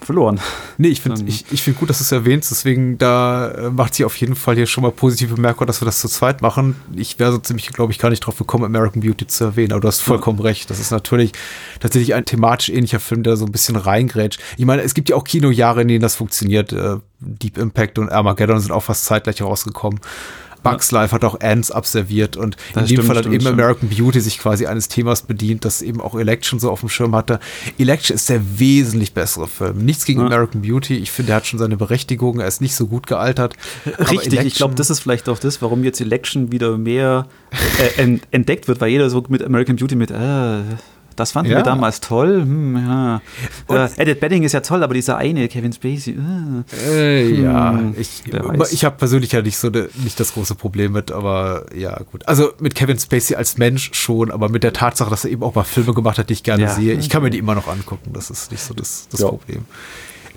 verloren. 0.00 0.40
Nee, 0.78 0.88
ich 0.88 1.00
finde 1.00 1.22
ich, 1.26 1.44
ich 1.52 1.62
find 1.62 1.78
gut, 1.78 1.88
dass 1.88 1.98
du 1.98 2.02
es 2.02 2.10
erwähnst, 2.10 2.50
deswegen 2.50 2.98
da 2.98 3.50
äh, 3.50 3.70
macht 3.70 3.94
sie 3.94 4.04
auf 4.04 4.16
jeden 4.16 4.34
Fall 4.34 4.56
hier 4.56 4.66
schon 4.66 4.82
mal 4.82 4.90
positive 4.90 5.34
Bemerkung, 5.34 5.66
dass 5.66 5.80
wir 5.80 5.86
das 5.86 6.00
zu 6.00 6.08
zweit 6.08 6.42
machen. 6.42 6.74
Ich 6.96 7.18
wäre 7.20 7.30
so 7.30 7.38
ziemlich, 7.38 7.68
glaube 7.68 7.92
ich, 7.92 7.98
gar 7.98 8.10
nicht 8.10 8.20
drauf 8.20 8.36
gekommen, 8.36 8.64
American 8.64 9.02
Beauty 9.02 9.26
zu 9.28 9.44
erwähnen, 9.44 9.72
aber 9.72 9.80
du 9.80 9.88
hast 9.88 10.00
vollkommen 10.00 10.38
ja. 10.38 10.46
recht. 10.46 10.70
Das 10.70 10.80
ist 10.80 10.90
natürlich 10.90 11.32
tatsächlich 11.78 12.14
ein 12.14 12.24
thematisch 12.24 12.70
ähnlicher 12.70 12.98
Film, 12.98 13.22
der 13.22 13.36
so 13.36 13.44
ein 13.44 13.52
bisschen 13.52 13.76
reingrätscht. 13.76 14.40
Ich 14.56 14.64
meine, 14.64 14.82
es 14.82 14.94
gibt 14.94 15.08
ja 15.08 15.16
auch 15.16 15.24
Kinojahre, 15.24 15.82
in 15.82 15.88
denen 15.88 16.02
das 16.02 16.16
funktioniert. 16.16 16.72
Äh, 16.72 16.96
Deep 17.20 17.56
Impact 17.56 17.98
und 17.98 18.10
Armageddon 18.10 18.58
sind 18.58 18.72
auch 18.72 18.82
fast 18.82 19.04
zeitgleich 19.04 19.38
herausgekommen. 19.38 20.00
Bugs 20.62 20.90
Life 20.90 21.14
hat 21.14 21.24
auch 21.24 21.40
Ants 21.40 21.70
abserviert 21.70 22.36
und 22.36 22.56
das 22.74 22.82
in 22.82 22.88
dem 22.88 22.94
stimmt, 22.94 23.06
Fall 23.06 23.16
hat 23.16 23.26
eben 23.26 23.40
stimmt. 23.40 23.60
American 23.60 23.88
Beauty 23.88 24.20
sich 24.20 24.38
quasi 24.38 24.66
eines 24.66 24.88
Themas 24.88 25.22
bedient, 25.22 25.64
das 25.64 25.82
eben 25.82 26.00
auch 26.00 26.14
Election 26.14 26.58
so 26.58 26.70
auf 26.70 26.80
dem 26.80 26.88
Schirm 26.88 27.14
hatte. 27.14 27.40
Election 27.78 28.14
ist 28.14 28.28
der 28.28 28.40
wesentlich 28.58 29.14
bessere 29.14 29.48
Film. 29.48 29.84
Nichts 29.84 30.04
gegen 30.04 30.20
ja. 30.20 30.26
American 30.26 30.62
Beauty. 30.62 30.96
Ich 30.96 31.10
finde, 31.10 31.32
er 31.32 31.36
hat 31.36 31.46
schon 31.46 31.58
seine 31.58 31.76
Berechtigung. 31.76 32.40
Er 32.40 32.46
ist 32.46 32.60
nicht 32.60 32.74
so 32.74 32.86
gut 32.86 33.06
gealtert. 33.06 33.54
Richtig, 34.10 34.40
ich 34.40 34.54
glaube, 34.54 34.74
das 34.74 34.90
ist 34.90 35.00
vielleicht 35.00 35.28
auch 35.28 35.38
das, 35.38 35.62
warum 35.62 35.84
jetzt 35.84 36.00
Election 36.00 36.52
wieder 36.52 36.78
mehr 36.78 37.26
äh, 37.96 38.18
entdeckt 38.30 38.68
wird, 38.68 38.80
weil 38.80 38.90
jeder 38.90 39.10
so 39.10 39.22
mit 39.28 39.42
American 39.42 39.76
Beauty 39.76 39.96
mit, 39.96 40.10
äh, 40.10 40.60
das 41.16 41.32
fanden 41.32 41.50
ja. 41.50 41.58
wir 41.58 41.62
damals 41.62 42.00
toll. 42.00 42.42
Hm, 42.42 42.76
ja. 42.76 43.20
Äh, 43.68 43.88
Edit 43.96 44.20
Bedding 44.20 44.42
ist 44.42 44.52
ja 44.52 44.60
toll, 44.60 44.82
aber 44.82 44.94
dieser 44.94 45.16
eine, 45.16 45.48
Kevin 45.48 45.72
Spacey. 45.72 46.16
Äh. 46.16 46.90
Äh, 46.90 47.42
ja, 47.42 47.72
hm, 47.72 47.94
ich, 47.98 48.22
ich 48.72 48.84
habe 48.84 48.96
persönlich 48.96 49.32
ja 49.32 49.42
nicht 49.42 49.56
so 49.56 49.70
de, 49.70 49.88
nicht 50.02 50.18
das 50.18 50.34
große 50.34 50.54
Problem 50.54 50.92
mit, 50.92 51.10
aber 51.12 51.66
ja, 51.74 51.98
gut. 52.10 52.26
Also 52.26 52.52
mit 52.58 52.74
Kevin 52.74 52.98
Spacey 52.98 53.36
als 53.36 53.58
Mensch 53.58 53.90
schon, 53.94 54.30
aber 54.30 54.48
mit 54.48 54.62
der 54.62 54.72
Tatsache, 54.72 55.10
dass 55.10 55.24
er 55.24 55.30
eben 55.30 55.42
auch 55.42 55.54
mal 55.54 55.64
Filme 55.64 55.94
gemacht 55.94 56.18
hat, 56.18 56.28
die 56.28 56.34
ich 56.34 56.42
gerne 56.42 56.64
ja. 56.64 56.74
sehe, 56.74 56.94
ich 56.94 57.10
kann 57.10 57.22
mir 57.22 57.30
die 57.30 57.38
immer 57.38 57.54
noch 57.54 57.68
angucken. 57.68 58.10
Das 58.12 58.30
ist 58.30 58.50
nicht 58.50 58.62
so 58.62 58.74
das, 58.74 59.08
das 59.10 59.20
Problem. 59.20 59.64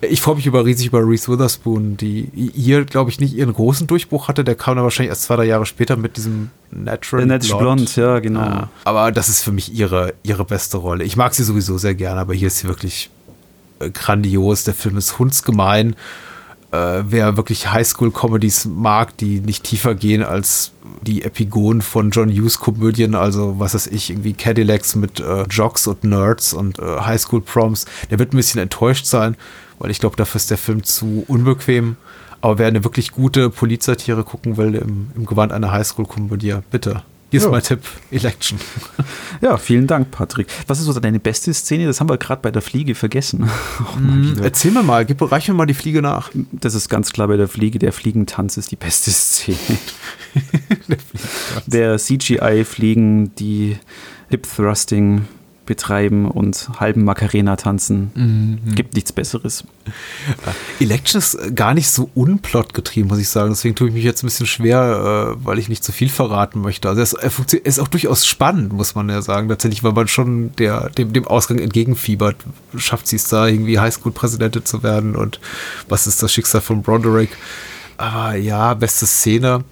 Ich 0.02 0.22
freue 0.22 0.36
mich 0.36 0.46
über 0.46 0.66
riesig 0.66 0.88
über 0.88 1.08
Reese 1.08 1.32
Witherspoon, 1.32 1.96
die 1.98 2.30
hier, 2.54 2.84
glaube 2.86 3.10
ich, 3.10 3.20
nicht 3.20 3.34
ihren 3.34 3.54
großen 3.54 3.88
Durchbruch 3.88 4.28
hatte. 4.28 4.44
Der 4.44 4.56
kam 4.56 4.76
dann 4.76 4.84
wahrscheinlich 4.84 5.10
erst 5.10 5.24
zwei, 5.24 5.38
drei 5.38 5.46
Jahre 5.46 5.66
später 5.66 5.96
mit 5.96 6.18
diesem 6.18 6.52
Natural, 6.72 7.26
Natural 7.26 7.62
Blonde. 7.62 7.84
Blonde. 7.86 8.02
ja, 8.02 8.20
genau. 8.20 8.42
Ja, 8.42 8.70
aber 8.84 9.12
das 9.12 9.30
ist 9.30 9.42
für 9.42 9.52
mich 9.52 9.74
ihre, 9.74 10.14
ihre 10.24 10.44
beste 10.44 10.78
Rolle. 10.78 11.04
Ich 11.06 11.16
mag 11.16 11.34
sie 11.34 11.44
sowieso 11.44 11.78
sehr 11.78 11.96
gerne, 11.96 12.20
aber 12.20 12.34
hier 12.34 12.48
ist 12.48 12.60
sie 12.60 12.68
wirklich 12.68 13.10
äh, 13.80 13.90
grandios. 13.90 14.66
Der 14.66 14.74
Film 14.74 14.98
ist 14.98 15.18
hundsgemein. 15.18 15.96
Äh, 16.72 17.04
wer 17.08 17.38
wirklich 17.38 17.72
Highschool-Comedies 17.72 18.66
mag, 18.66 19.16
die 19.18 19.40
nicht 19.40 19.64
tiefer 19.64 19.96
gehen 19.96 20.24
als 20.24 20.72
die 21.04 21.24
Epigonen 21.24 21.82
von 21.82 22.10
John 22.12 22.30
Hughes-Komödien, 22.30 23.16
also 23.16 23.60
was 23.60 23.76
weiß 23.76 23.88
ich, 23.88 24.10
irgendwie 24.10 24.34
Cadillacs 24.34 24.96
mit 24.96 25.20
äh, 25.20 25.44
Jocks 25.44 25.88
und 25.88 26.04
Nerds 26.04 26.54
und 26.54 26.80
äh, 26.80 26.82
Highschool-Proms, 26.82 27.86
der 28.10 28.20
wird 28.20 28.34
ein 28.34 28.38
bisschen 28.38 28.60
enttäuscht 28.60 29.06
sein 29.06 29.38
weil 29.80 29.92
ich 29.92 30.00
glaube, 30.00 30.16
dafür 30.16 30.38
ist 30.38 30.52
der 30.52 30.58
Film 30.58 30.84
zu 30.84 31.24
unbequem. 31.28 31.98
Aber 32.42 32.60
wer 32.60 32.68
eine 32.68 32.84
wirklich 32.84 33.12
gute 33.12 33.50
Polizsatire 33.50 34.24
gucken 34.24 34.58
will 34.58 34.76
im, 34.76 35.08
im 35.16 35.26
Gewand 35.26 35.52
einer 35.52 35.72
Highschool-Komödie, 35.72 36.58
bitte. 36.70 37.02
Hier 37.32 37.40
ist 37.40 37.46
ja. 37.46 37.52
mein 37.52 37.64
Tipp, 37.64 37.82
Election. 38.12 38.60
Ja, 39.42 39.58
vielen 39.58 39.86
Dank, 39.86 40.12
Patrick. 40.12 40.48
Was 40.68 40.80
ist 40.80 40.86
so 40.86 40.98
deine 40.98 41.20
beste 41.20 41.54
Szene? 41.54 41.86
Das 41.86 42.00
haben 42.00 42.08
wir 42.08 42.18
gerade 42.18 42.42
bei 42.42 42.52
der 42.52 42.62
Fliege 42.62 42.96
vergessen. 42.96 43.50
mm, 44.00 44.36
erzähl 44.42 44.72
mir 44.72 44.82
mal, 44.82 45.06
gib, 45.06 45.22
reich 45.30 45.50
mir 45.50 45.54
mal 45.54 45.66
die 45.66 45.74
Fliege 45.74 46.02
nach. 46.02 46.32
Das 46.54 46.74
ist 46.74 46.88
ganz 46.88 47.12
klar 47.12 47.28
bei 47.28 47.36
der 47.36 47.50
Fliege. 47.50 47.78
Der 47.78 47.92
Fliegentanz 47.92 48.56
ist 48.56 48.72
die 48.72 48.78
beste 48.78 49.12
Szene. 49.12 49.58
der, 50.88 50.98
der 51.66 51.98
CGI-Fliegen, 51.98 53.36
die 53.36 53.78
Hip-Thrusting 54.30 55.28
betreiben 55.66 56.30
und 56.30 56.70
halben 56.80 57.04
Macarena 57.04 57.56
tanzen. 57.56 58.12
Mhm. 58.16 58.76
Gibt 58.76 58.96
nichts 58.96 59.12
Besseres. 59.12 59.64
Election 60.80 61.20
ist 61.20 61.56
gar 61.56 61.74
nicht 61.74 61.90
so 61.90 62.10
unplotgetrieben, 62.14 63.10
muss 63.10 63.20
ich 63.20 63.30
sagen. 63.30 63.50
Deswegen 63.50 63.76
tue 63.76 63.88
ich 63.90 63.94
mich 63.94 64.04
jetzt 64.04 64.24
ein 64.24 64.28
bisschen 64.28 64.46
schwer, 64.48 65.36
äh, 65.38 65.46
weil 65.46 65.60
ich 65.60 65.70
nicht 65.70 65.84
zu 65.84 65.92
viel 65.92 66.10
verraten 66.10 66.62
möchte. 66.62 66.90
Also 66.90 67.18
er 67.18 67.24
ist, 67.24 67.54
er 67.54 67.66
ist 67.66 67.80
auch 67.80 67.88
durchaus 67.88 68.26
spannend, 68.26 68.74
muss 68.74 68.96
man 68.96 69.10
ja 69.10 69.22
sagen. 69.22 69.50
Tatsächlich, 69.50 69.84
weil 69.84 69.94
man 69.94 70.08
schon 70.08 70.56
der, 70.56 70.90
dem, 70.90 71.14
dem 71.14 71.28
Ausgang 71.28 71.60
entgegenfiebert. 71.60 72.36
Schafft 72.78 73.08
sie 73.08 73.18
es 73.18 73.28
da, 73.28 73.48
irgendwie 73.48 73.80
Highschool-Präsidentin 73.80 74.66
zu 74.66 74.84
werden 74.84 75.16
und 75.16 75.40
was 75.90 76.08
ist 76.08 76.22
das 76.24 76.34
Schicksal 76.34 76.62
von 76.62 76.82
Broderick? 76.82 77.30
Aber 77.98 78.36
ja, 78.36 78.74
beste 78.74 79.06
Szene 79.06 79.64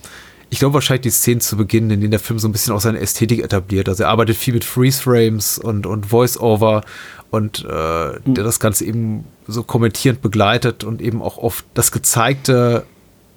ich 0.54 0.60
glaube 0.60 0.76
wahrscheinlich 0.76 1.02
die 1.02 1.10
Szenen 1.10 1.42
zu 1.42 1.58
Beginn, 1.58 1.90
in 1.90 2.00
denen 2.00 2.12
der 2.12 2.20
Film 2.20 2.38
so 2.38 2.48
ein 2.48 2.52
bisschen 2.52 2.76
auch 2.76 2.80
seine 2.80 3.00
Ästhetik 3.00 3.44
etabliert. 3.44 3.90
Also 3.90 4.04
er 4.04 4.10
arbeitet 4.10 4.36
viel 4.36 4.54
mit 4.54 4.64
Freeze-Frames 4.64 5.58
und, 5.58 5.88
und 5.88 6.06
Voice-Over 6.06 6.84
und 7.32 7.66
äh, 7.68 8.20
mhm. 8.24 8.36
der 8.36 8.44
das 8.44 8.60
Ganze 8.60 8.86
eben 8.86 9.26
so 9.48 9.64
kommentierend 9.64 10.22
begleitet 10.22 10.84
und 10.84 11.02
eben 11.02 11.24
auch 11.24 11.40
oft 11.40 11.66
das 11.74 11.92
Gezeigte 11.92 12.86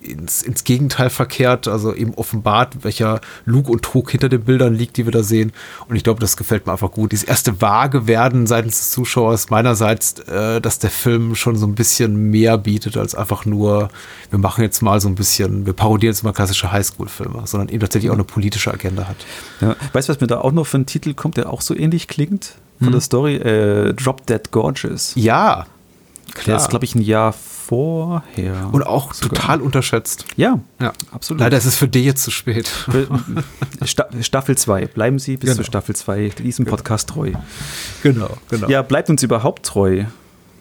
ins, 0.07 0.43
ins 0.43 0.65
Gegenteil 0.65 1.11
verkehrt, 1.11 1.69
also 1.69 1.95
eben 1.95 2.15
offenbart, 2.15 2.85
welcher 2.85 3.21
Lug 3.45 3.69
und 3.69 3.83
Trug 3.83 4.11
hinter 4.11 4.29
den 4.29 4.43
Bildern 4.43 4.75
liegt, 4.75 4.97
die 4.97 5.05
wir 5.05 5.13
da 5.13 5.23
sehen. 5.23 5.53
Und 5.89 5.97
ich 5.97 6.05
glaube, 6.05 6.21
das 6.21 6.37
gefällt 6.37 6.67
mir 6.67 6.73
einfach 6.73 6.91
gut. 6.91 7.13
Dieses 7.13 7.25
erste 7.25 7.61
vage 7.61 8.07
werden 8.07 8.47
seitens 8.47 8.79
des 8.79 8.91
Zuschauers 8.91 9.51
meinerseits, 9.51 10.19
äh, 10.21 10.61
dass 10.61 10.79
der 10.79 10.91
Film 10.91 11.35
schon 11.35 11.57
so 11.57 11.67
ein 11.67 11.75
bisschen 11.75 12.31
mehr 12.31 12.59
bietet 12.59 12.97
als 12.97 13.15
einfach 13.15 13.45
nur, 13.45 13.91
wir 14.31 14.39
machen 14.39 14.63
jetzt 14.63 14.83
mal 14.83 15.01
so 15.01 15.09
ein 15.09 15.15
bisschen, 15.15 15.67
wir 15.67 15.73
parodieren 15.73 16.15
jetzt 16.15 16.23
mal 16.23 16.33
klassische 16.33 16.73
Highschool-Filme, 16.73 17.43
sondern 17.47 17.69
eben 17.69 17.81
tatsächlich 17.81 18.11
auch 18.11 18.15
eine 18.15 18.25
politische 18.25 18.73
Agenda 18.73 19.09
hat. 19.09 19.17
Ja. 19.61 19.77
Weißt 19.93 20.09
du, 20.09 20.13
was 20.13 20.21
mir 20.21 20.27
da 20.27 20.41
auch 20.41 20.53
noch 20.53 20.67
für 20.67 20.79
ein 20.79 20.87
Titel 20.87 21.15
kommt, 21.15 21.37
der 21.37 21.53
auch 21.53 21.61
so 21.61 21.75
ähnlich 21.75 22.09
klingt? 22.09 22.55
Von 22.79 22.89
hm. 22.89 22.93
der 22.93 23.01
Story, 23.01 23.37
äh, 23.37 23.95
Drop 23.95 24.27
Dead 24.27 24.51
Gorgeous. 24.51 25.13
Ja, 25.15 25.67
klar. 26.37 26.57
Der 26.57 26.65
ist, 26.65 26.71
glaube 26.71 26.85
ich, 26.85 26.95
ein 26.95 27.03
Jahr 27.03 27.33
vorher. 27.33 28.69
Und 28.73 28.87
auch 28.87 29.13
sogar. 29.13 29.41
total 29.41 29.61
unterschätzt. 29.61 30.25
Ja, 30.37 30.61
ja, 30.81 30.93
absolut. 31.11 31.41
Leider 31.41 31.57
ist 31.57 31.65
es 31.65 31.77
für 31.77 31.89
dich 31.89 32.05
jetzt 32.05 32.23
zu 32.23 32.31
spät. 32.31 32.71
Staffel 34.21 34.57
2. 34.57 34.87
Bleiben 34.87 35.19
Sie 35.19 35.37
bis 35.37 35.49
genau. 35.49 35.57
zur 35.57 35.65
Staffel 35.65 35.97
2 35.97 36.29
diesem 36.39 36.65
genau. 36.65 36.77
Podcast 36.77 37.09
treu. 37.09 37.33
Genau, 38.03 38.31
genau. 38.49 38.69
Ja, 38.69 38.83
bleibt 38.83 39.11
uns 39.11 39.23
überhaupt 39.23 39.67
treu. 39.67 40.05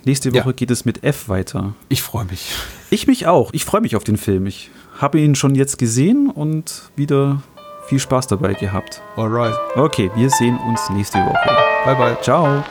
Nächste 0.03 0.33
Woche 0.33 0.49
ja. 0.49 0.51
geht 0.51 0.71
es 0.71 0.85
mit 0.85 1.03
F 1.03 1.29
weiter. 1.29 1.73
Ich 1.89 2.01
freue 2.01 2.25
mich. 2.25 2.51
Ich 2.89 3.07
mich 3.07 3.27
auch. 3.27 3.51
Ich 3.53 3.65
freue 3.65 3.81
mich 3.81 3.95
auf 3.95 4.03
den 4.03 4.17
Film. 4.17 4.45
Ich 4.45 4.69
habe 4.99 5.19
ihn 5.19 5.35
schon 5.35 5.55
jetzt 5.55 5.77
gesehen 5.77 6.29
und 6.29 6.91
wieder 6.95 7.41
viel 7.87 7.99
Spaß 7.99 8.27
dabei 8.27 8.53
gehabt. 8.53 9.01
Alright. 9.15 9.55
Okay, 9.75 10.11
wir 10.15 10.29
sehen 10.29 10.57
uns 10.67 10.89
nächste 10.91 11.19
Woche. 11.19 11.49
Bye, 11.85 11.95
bye. 11.95 12.17
Ciao. 12.21 12.63